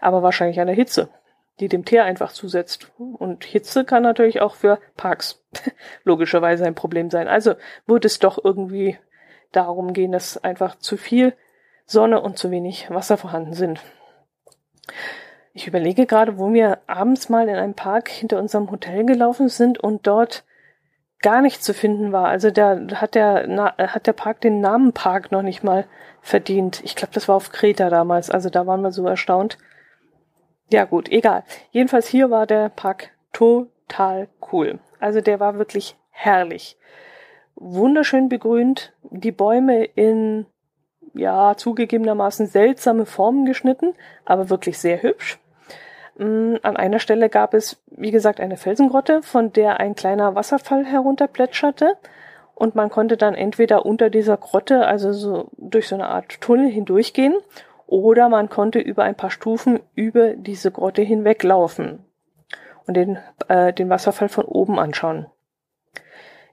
[0.00, 1.08] Aber wahrscheinlich an der Hitze,
[1.58, 2.92] die dem Teer einfach zusetzt.
[2.96, 5.42] Und Hitze kann natürlich auch für Parks
[6.04, 7.26] logischerweise ein Problem sein.
[7.26, 7.56] Also
[7.86, 9.00] würde es doch irgendwie
[9.50, 11.34] darum gehen, dass einfach zu viel
[11.86, 13.80] Sonne und zu wenig Wasser vorhanden sind.
[15.56, 19.78] Ich überlege gerade, wo wir abends mal in einem Park hinter unserem Hotel gelaufen sind
[19.78, 20.44] und dort
[21.22, 22.28] gar nichts zu finden war.
[22.28, 25.86] Also der hat der na, hat der Park den Namen Park noch nicht mal
[26.20, 26.82] verdient.
[26.84, 28.30] Ich glaube, das war auf Kreta damals.
[28.30, 29.56] Also da waren wir so erstaunt.
[30.70, 31.42] Ja gut, egal.
[31.70, 34.78] Jedenfalls hier war der Park total cool.
[35.00, 36.76] Also der war wirklich herrlich.
[37.54, 40.44] Wunderschön begrünt, die Bäume in
[41.14, 43.94] ja zugegebenermaßen seltsame Formen geschnitten,
[44.26, 45.38] aber wirklich sehr hübsch.
[46.18, 50.84] Mm, an einer Stelle gab es, wie gesagt, eine Felsengrotte, von der ein kleiner Wasserfall
[50.84, 51.96] herunterplätscherte.
[52.54, 56.70] Und man konnte dann entweder unter dieser Grotte, also so durch so eine Art Tunnel
[56.70, 57.36] hindurchgehen,
[57.86, 62.04] oder man konnte über ein paar Stufen über diese Grotte hinweglaufen
[62.86, 65.26] und den, äh, den Wasserfall von oben anschauen.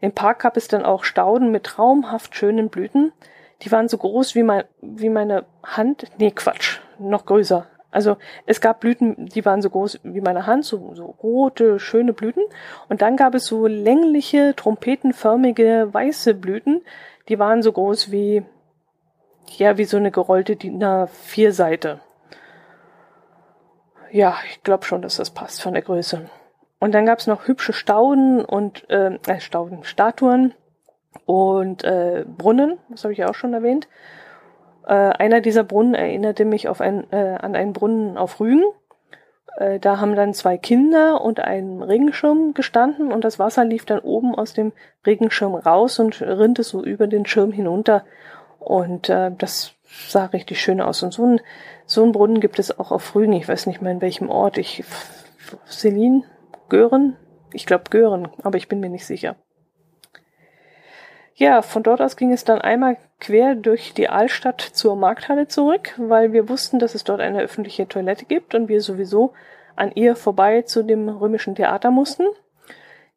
[0.02, 3.14] Im Park gab es dann auch Stauden mit traumhaft schönen Blüten.
[3.62, 6.06] Die waren so groß wie, mein, wie meine Hand.
[6.18, 7.68] Nee, Quatsch, noch größer.
[7.94, 12.12] Also es gab Blüten, die waren so groß wie meine Hand, so, so rote, schöne
[12.12, 12.44] Blüten.
[12.90, 16.82] Und dann gab es so längliche, trompetenförmige, weiße Blüten,
[17.30, 18.44] die waren so groß wie,
[19.58, 22.00] ja, wie so eine gerollte DIN A4-Seite.
[24.12, 26.30] Ja, ich glaube schon, dass das passt von der Größe.
[26.80, 30.54] Und dann gab es noch hübsche Stauden und äh, äh, Stauden, Statuen
[31.26, 33.88] und äh, Brunnen, das habe ich ja auch schon erwähnt.
[34.86, 38.64] Äh, einer dieser Brunnen erinnerte mich auf ein, äh, an einen Brunnen auf Rügen.
[39.58, 44.00] Äh, da haben dann zwei Kinder und ein Regenschirm gestanden und das Wasser lief dann
[44.00, 44.74] oben aus dem
[45.06, 48.04] Regenschirm raus und rinnte so über den Schirm hinunter.
[48.60, 49.74] Und äh, das
[50.08, 51.04] sah richtig schön aus.
[51.04, 51.42] Und so ein,
[51.86, 53.34] so ein Brunnen gibt es auch auf Rügen.
[53.34, 54.58] Ich weiß nicht mehr in welchem Ort.
[54.58, 54.84] Ich,
[55.66, 56.24] Selin,
[56.70, 57.16] Gören?
[57.52, 59.36] Ich glaube Gören, aber ich bin mir nicht sicher.
[61.36, 65.94] Ja, von dort aus ging es dann einmal quer durch die Altstadt zur Markthalle zurück,
[65.98, 69.34] weil wir wussten, dass es dort eine öffentliche Toilette gibt und wir sowieso
[69.76, 72.26] an ihr vorbei zu dem römischen Theater mussten.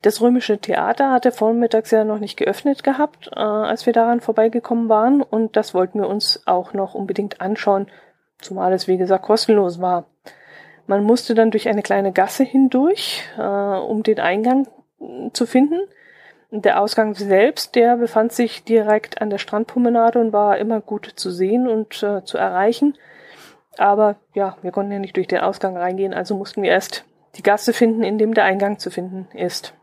[0.02, 4.88] Das römische Theater hatte vormittags ja noch nicht geöffnet gehabt, äh, als wir daran vorbeigekommen
[4.88, 7.88] waren und das wollten wir uns auch noch unbedingt anschauen,
[8.38, 10.06] zumal es wie gesagt kostenlos war.
[10.86, 14.68] Man musste dann durch eine kleine Gasse hindurch, äh, um den Eingang
[15.32, 15.80] zu finden.
[16.50, 21.30] Der Ausgang selbst, der befand sich direkt an der Strandpromenade und war immer gut zu
[21.30, 22.96] sehen und äh, zu erreichen.
[23.76, 27.42] Aber ja, wir konnten ja nicht durch den Ausgang reingehen, also mussten wir erst die
[27.42, 29.74] Gasse finden, in dem der Eingang zu finden ist.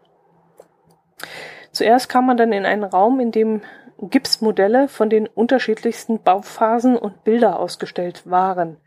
[1.72, 3.62] Zuerst kam man dann in einen Raum, in dem
[4.00, 8.78] Gipsmodelle von den unterschiedlichsten Bauphasen und Bilder ausgestellt waren.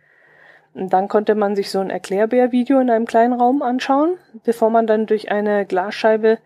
[0.74, 4.86] Und dann konnte man sich so ein Erklärbär-Video in einem kleinen Raum anschauen, bevor man
[4.86, 6.38] dann durch eine Glasscheibe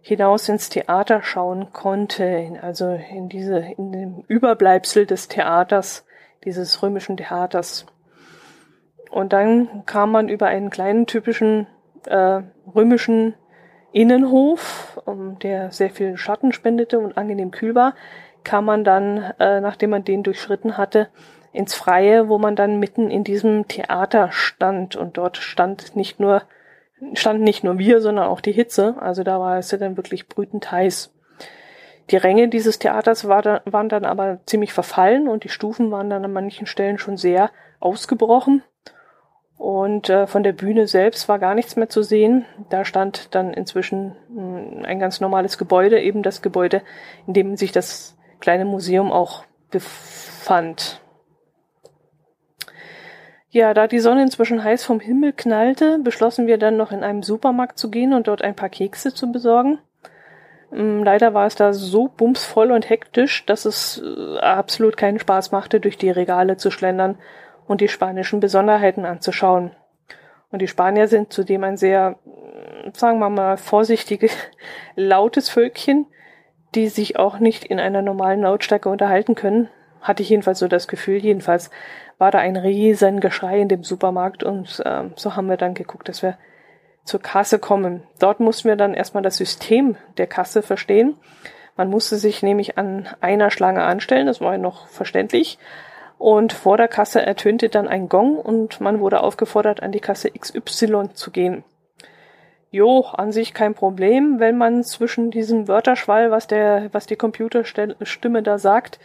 [0.00, 6.06] hinaus ins Theater schauen konnte, also in diese, in dem Überbleibsel des Theaters,
[6.44, 7.86] dieses römischen Theaters.
[9.10, 11.66] Und dann kam man über einen kleinen typischen
[12.06, 12.42] äh,
[12.74, 13.34] römischen
[13.92, 17.94] Innenhof, um, ähm, der sehr viel Schatten spendete und angenehm kühl war,
[18.44, 21.08] kam man dann, äh, nachdem man den durchschritten hatte,
[21.52, 26.42] ins Freie, wo man dann mitten in diesem Theater stand und dort stand nicht nur
[27.14, 28.96] standen nicht nur wir, sondern auch die Hitze.
[29.00, 31.12] Also da war es ja dann wirklich brütend heiß.
[32.10, 36.08] Die Ränge dieses Theaters war da, waren dann aber ziemlich verfallen und die Stufen waren
[36.08, 38.62] dann an manchen Stellen schon sehr ausgebrochen.
[39.58, 42.46] Und äh, von der Bühne selbst war gar nichts mehr zu sehen.
[42.70, 46.82] Da stand dann inzwischen mh, hm, ein ganz normales Gebäude, eben das Gebäude,
[47.26, 51.00] in dem sich das kleine Museum auch befand.
[53.50, 57.22] Ja, da die Sonne inzwischen heiß vom Himmel knallte, beschlossen wir dann noch in einem
[57.22, 59.78] Supermarkt zu gehen und dort ein paar Kekse zu besorgen.
[60.70, 65.50] Hm, leider war es da so bumsvoll und hektisch, dass es äh, absolut keinen Spaß
[65.50, 67.16] machte, durch die Regale zu schlendern
[67.66, 69.70] und die spanischen Besonderheiten anzuschauen.
[70.50, 72.16] Und die Spanier sind zudem ein sehr,
[72.94, 74.36] sagen wir mal, vorsichtiges,
[74.94, 76.06] lautes Völkchen,
[76.74, 79.70] die sich auch nicht in einer normalen Lautstärke unterhalten können.
[80.02, 81.16] Hatte ich jedenfalls so das Gefühl.
[81.16, 81.70] Jedenfalls
[82.18, 86.08] war da ein riesen Geschrei in dem Supermarkt und äh, so haben wir dann geguckt,
[86.08, 86.36] dass wir
[87.04, 88.02] zur Kasse kommen.
[88.18, 91.16] Dort mussten wir dann erstmal das System der Kasse verstehen.
[91.76, 95.58] Man musste sich nämlich an einer Schlange anstellen, das war ja noch verständlich.
[96.18, 100.30] Und vor der Kasse ertönte dann ein Gong und man wurde aufgefordert, an die Kasse
[100.32, 101.64] XY zu gehen.
[102.70, 108.42] Jo, an sich kein Problem, wenn man zwischen diesem Wörterschwall, was der, was die Computerstimme
[108.42, 108.98] da sagt,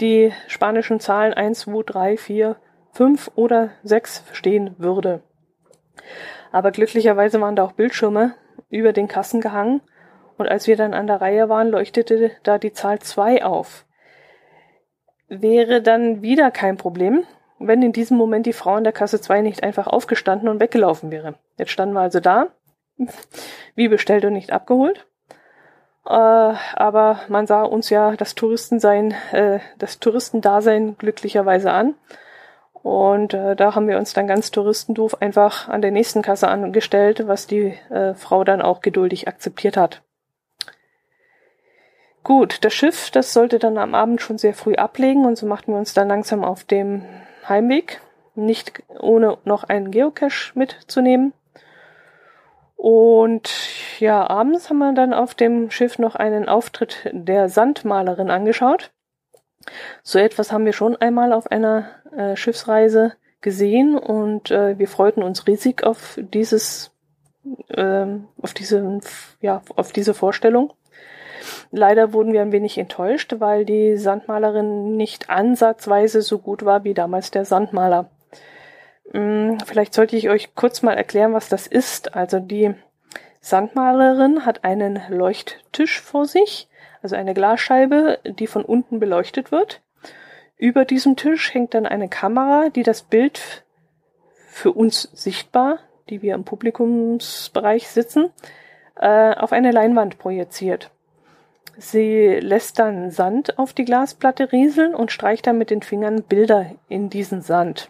[0.00, 2.56] die spanischen Zahlen 1, 2, 3, 4,
[2.92, 5.22] 5 oder 6 verstehen würde.
[6.52, 8.34] Aber glücklicherweise waren da auch Bildschirme
[8.70, 9.80] über den Kassen gehangen
[10.36, 13.84] und als wir dann an der Reihe waren, leuchtete da die Zahl 2 auf
[15.28, 17.24] wäre dann wieder kein Problem,
[17.58, 21.10] wenn in diesem Moment die Frau in der Kasse 2 nicht einfach aufgestanden und weggelaufen
[21.10, 21.34] wäre.
[21.56, 22.48] Jetzt standen wir also da,
[23.74, 25.06] wie bestellt und nicht abgeholt.
[26.08, 31.96] Äh, aber man sah uns ja das Touristensein, äh, das Touristendasein glücklicherweise an.
[32.82, 37.26] Und äh, da haben wir uns dann ganz touristendoof einfach an der nächsten Kasse angestellt,
[37.26, 40.00] was die äh, Frau dann auch geduldig akzeptiert hat.
[42.22, 45.72] Gut, das Schiff, das sollte dann am Abend schon sehr früh ablegen und so machten
[45.72, 47.04] wir uns dann langsam auf dem
[47.46, 48.00] Heimweg,
[48.34, 51.32] nicht ohne noch einen Geocache mitzunehmen.
[52.78, 53.50] Und
[53.98, 58.92] ja, abends haben wir dann auf dem Schiff noch einen Auftritt der Sandmalerin angeschaut.
[60.04, 65.24] So etwas haben wir schon einmal auf einer äh, Schiffsreise gesehen und äh, wir freuten
[65.24, 66.92] uns riesig auf dieses,
[67.66, 68.06] äh,
[68.40, 69.00] auf diese,
[69.40, 70.72] ja, auf diese Vorstellung.
[71.72, 76.94] Leider wurden wir ein wenig enttäuscht, weil die Sandmalerin nicht ansatzweise so gut war wie
[76.94, 78.08] damals der Sandmaler.
[79.12, 82.14] Hm, vielleicht sollte ich euch kurz mal erklären, was das ist.
[82.14, 82.74] Also die
[83.40, 86.68] Sandmalerin hat einen Leuchttisch vor sich,
[87.02, 89.80] also eine Glasscheibe, die von unten beleuchtet wird.
[90.56, 93.64] Über diesem Tisch hängt dann eine Kamera, die das Bild
[94.48, 95.78] für uns sichtbar,
[96.10, 98.30] die wir im Publikumsbereich sitzen,
[98.96, 100.90] äh, auf eine Leinwand projiziert.
[101.76, 106.72] Sie lässt dann Sand auf die Glasplatte rieseln und streicht dann mit den Fingern Bilder
[106.88, 107.88] in diesen Sand.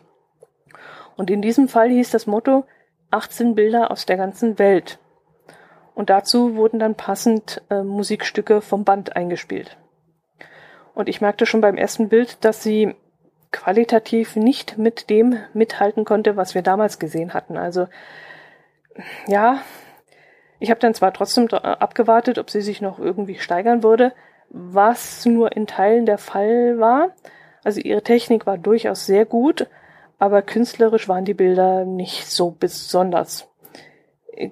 [1.18, 2.64] Und in diesem Fall hieß das Motto
[3.10, 4.98] 18 Bilder aus der ganzen Welt.
[5.94, 9.76] Und dazu wurden dann passend äh, Musikstücke vom Band eingespielt.
[10.94, 12.94] Und ich merkte schon beim ersten Bild, dass sie
[13.50, 17.56] qualitativ nicht mit dem mithalten konnte, was wir damals gesehen hatten.
[17.56, 17.88] Also
[19.26, 19.60] ja,
[20.60, 24.12] ich habe dann zwar trotzdem abgewartet, ob sie sich noch irgendwie steigern würde,
[24.50, 27.10] was nur in Teilen der Fall war.
[27.64, 29.66] Also ihre Technik war durchaus sehr gut,
[30.18, 33.48] aber künstlerisch waren die Bilder nicht so besonders.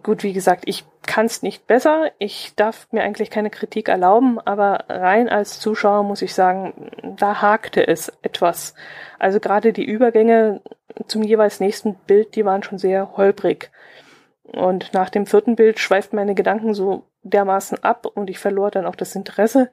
[0.02, 2.10] Gut, wie gesagt, ich kann es nicht besser.
[2.18, 7.40] Ich darf mir eigentlich keine Kritik erlauben, aber rein als Zuschauer muss ich sagen, da
[7.40, 8.74] hakte es etwas.
[9.18, 10.60] Also gerade die Übergänge
[11.06, 13.70] zum jeweils nächsten Bild, die waren schon sehr holprig.
[14.42, 18.86] Und nach dem vierten Bild schweiften meine Gedanken so dermaßen ab und ich verlor dann
[18.86, 19.70] auch das Interesse.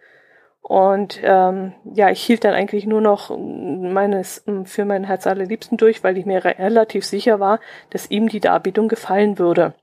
[0.63, 6.05] Und ähm, ja, ich hielt dann eigentlich nur noch meines für mein Herz allerliebsten durch,
[6.05, 7.59] weil ich mir relativ sicher war,
[7.89, 9.73] dass ihm die Darbietung gefallen würde.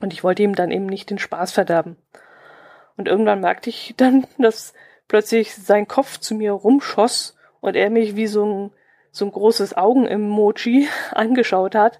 [0.00, 1.96] Und ich wollte ihm dann eben nicht den Spaß verderben.
[2.98, 4.74] Und irgendwann merkte ich dann, dass
[5.08, 8.70] plötzlich sein Kopf zu mir rumschoss und er mich wie so ein,
[9.10, 11.98] so ein großes Augen-Emoji angeschaut hat,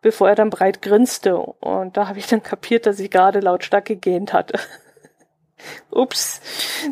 [0.00, 1.36] bevor er dann breit grinste.
[1.36, 4.58] Und da habe ich dann kapiert, dass ich gerade lautstark gegähnt hatte.
[5.90, 6.40] Ups,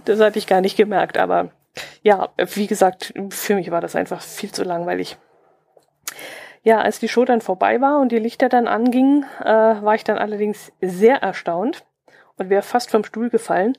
[0.04, 1.50] das hatte ich gar nicht gemerkt, aber
[2.02, 5.16] ja, wie gesagt, für mich war das einfach viel zu langweilig.
[6.62, 10.04] Ja, als die Show dann vorbei war und die Lichter dann angingen, äh, war ich
[10.04, 11.84] dann allerdings sehr erstaunt
[12.36, 13.76] und wäre fast vom Stuhl gefallen,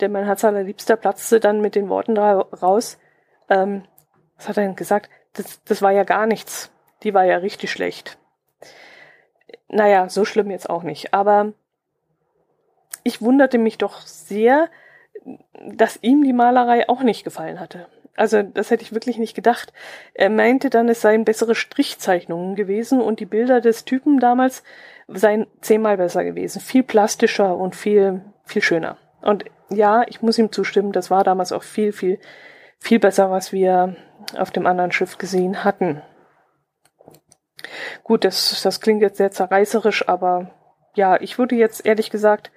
[0.00, 2.98] denn mein Herz allerliebster platzte dann mit den Worten raus,
[3.48, 3.84] ähm,
[4.36, 5.10] was hat er denn gesagt?
[5.32, 6.70] Das, das war ja gar nichts.
[7.02, 8.18] Die war ja richtig schlecht.
[9.68, 11.12] Naja, so schlimm jetzt auch nicht.
[11.12, 11.52] Aber
[13.04, 14.68] ich wunderte mich doch sehr,
[15.72, 17.86] dass ihm die Malerei auch nicht gefallen hatte.
[18.16, 19.72] Also das hätte ich wirklich nicht gedacht.
[20.12, 24.64] Er meinte dann, es seien bessere Strichzeichnungen gewesen und die Bilder des Typen damals
[25.06, 26.60] seien zehnmal besser gewesen.
[26.60, 28.98] Viel plastischer und viel, viel schöner.
[29.22, 32.18] Und ja, ich muss ihm zustimmen, das war damals auch viel, viel,
[32.80, 33.96] viel besser, was wir
[34.36, 36.02] auf dem anderen Schiff gesehen hatten.
[38.02, 40.50] Gut, das, das klingt jetzt sehr zerreißerisch, aber
[40.94, 42.50] ja, ich würde jetzt ehrlich gesagt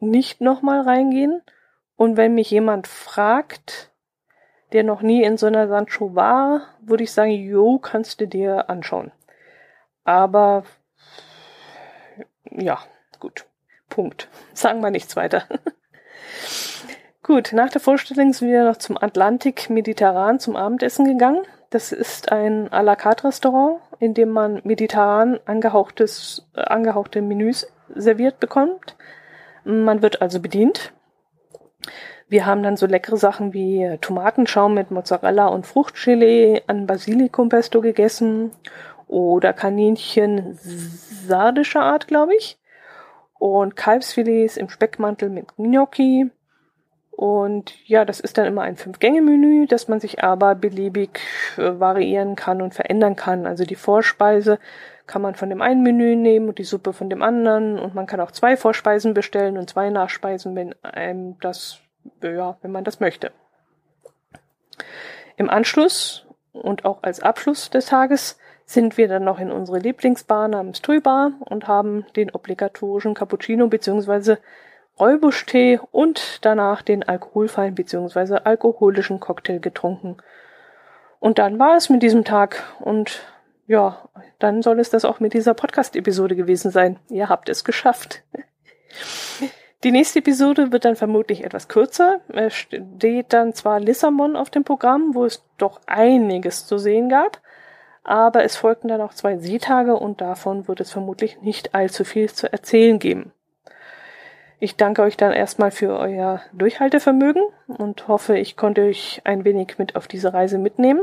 [0.00, 1.42] nicht nochmal reingehen.
[1.96, 3.90] Und wenn mich jemand fragt,
[4.72, 8.70] der noch nie in so einer Sandshow war, würde ich sagen, jo, kannst du dir
[8.70, 9.12] anschauen.
[10.04, 10.64] Aber
[12.50, 12.78] ja,
[13.18, 13.46] gut.
[13.88, 14.28] Punkt.
[14.54, 15.44] Sagen wir nichts weiter.
[17.22, 21.42] gut, nach der Vorstellung sind wir noch zum Atlantik Mediterran zum Abendessen gegangen.
[21.68, 27.66] Das ist ein à la carte Restaurant, in dem man mediterran angehauchtes, äh, angehauchte Menüs
[27.94, 28.96] serviert bekommt.
[29.64, 30.92] Man wird also bedient.
[32.28, 38.52] Wir haben dann so leckere Sachen wie Tomatenschaum mit Mozzarella und Fruchtgelee an Basilikumpesto gegessen
[39.08, 42.58] oder Kaninchen sardischer Art, glaube ich.
[43.38, 46.30] Und Kalbsfilets im Speckmantel mit Gnocchi
[47.20, 51.20] und ja, das ist dann immer ein Fünf-Gänge-Menü, das man sich aber beliebig
[51.58, 53.44] variieren kann und verändern kann.
[53.44, 54.58] Also die Vorspeise
[55.10, 58.06] kann man von dem einen Menü nehmen und die Suppe von dem anderen und man
[58.06, 61.80] kann auch zwei Vorspeisen bestellen und zwei Nachspeisen, wenn einem das,
[62.22, 63.32] ja, wenn man das möchte.
[65.36, 70.46] Im Anschluss und auch als Abschluss des Tages sind wir dann noch in unsere Lieblingsbar
[70.46, 74.38] namens Tui Bar und haben den obligatorischen Cappuccino beziehungsweise
[75.00, 78.42] Räubusch-Tee und danach den alkoholfreien bzw.
[78.44, 80.18] alkoholischen Cocktail getrunken.
[81.18, 83.22] Und dann war es mit diesem Tag und
[83.70, 84.08] ja,
[84.40, 86.98] dann soll es das auch mit dieser Podcast-Episode gewesen sein.
[87.08, 88.24] Ihr habt es geschafft.
[89.84, 92.18] Die nächste Episode wird dann vermutlich etwas kürzer.
[92.32, 97.40] Es steht dann zwar Lissabon auf dem Programm, wo es doch einiges zu sehen gab,
[98.02, 102.28] aber es folgten dann auch zwei Seetage und davon wird es vermutlich nicht allzu viel
[102.28, 103.30] zu erzählen geben.
[104.58, 109.78] Ich danke euch dann erstmal für euer Durchhaltevermögen und hoffe, ich konnte euch ein wenig
[109.78, 111.02] mit auf diese Reise mitnehmen.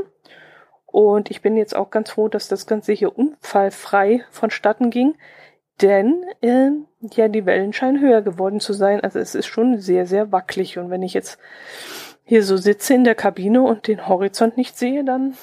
[0.90, 5.14] Und ich bin jetzt auch ganz froh, dass das Ganze hier unfallfrei vonstatten ging,
[5.80, 6.70] denn äh,
[7.14, 9.00] ja, die Wellen scheinen höher geworden zu sein.
[9.00, 10.78] Also es ist schon sehr, sehr wackelig.
[10.78, 11.38] Und wenn ich jetzt
[12.24, 15.36] hier so sitze in der Kabine und den Horizont nicht sehe, dann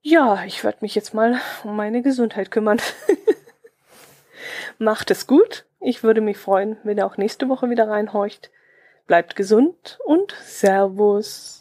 [0.00, 2.80] ja, ich werde mich jetzt mal um meine Gesundheit kümmern.
[4.78, 8.50] Macht es gut ich würde mich freuen, wenn ihr auch nächste Woche wieder reinhorcht.
[9.06, 11.57] Bleibt gesund und Servus.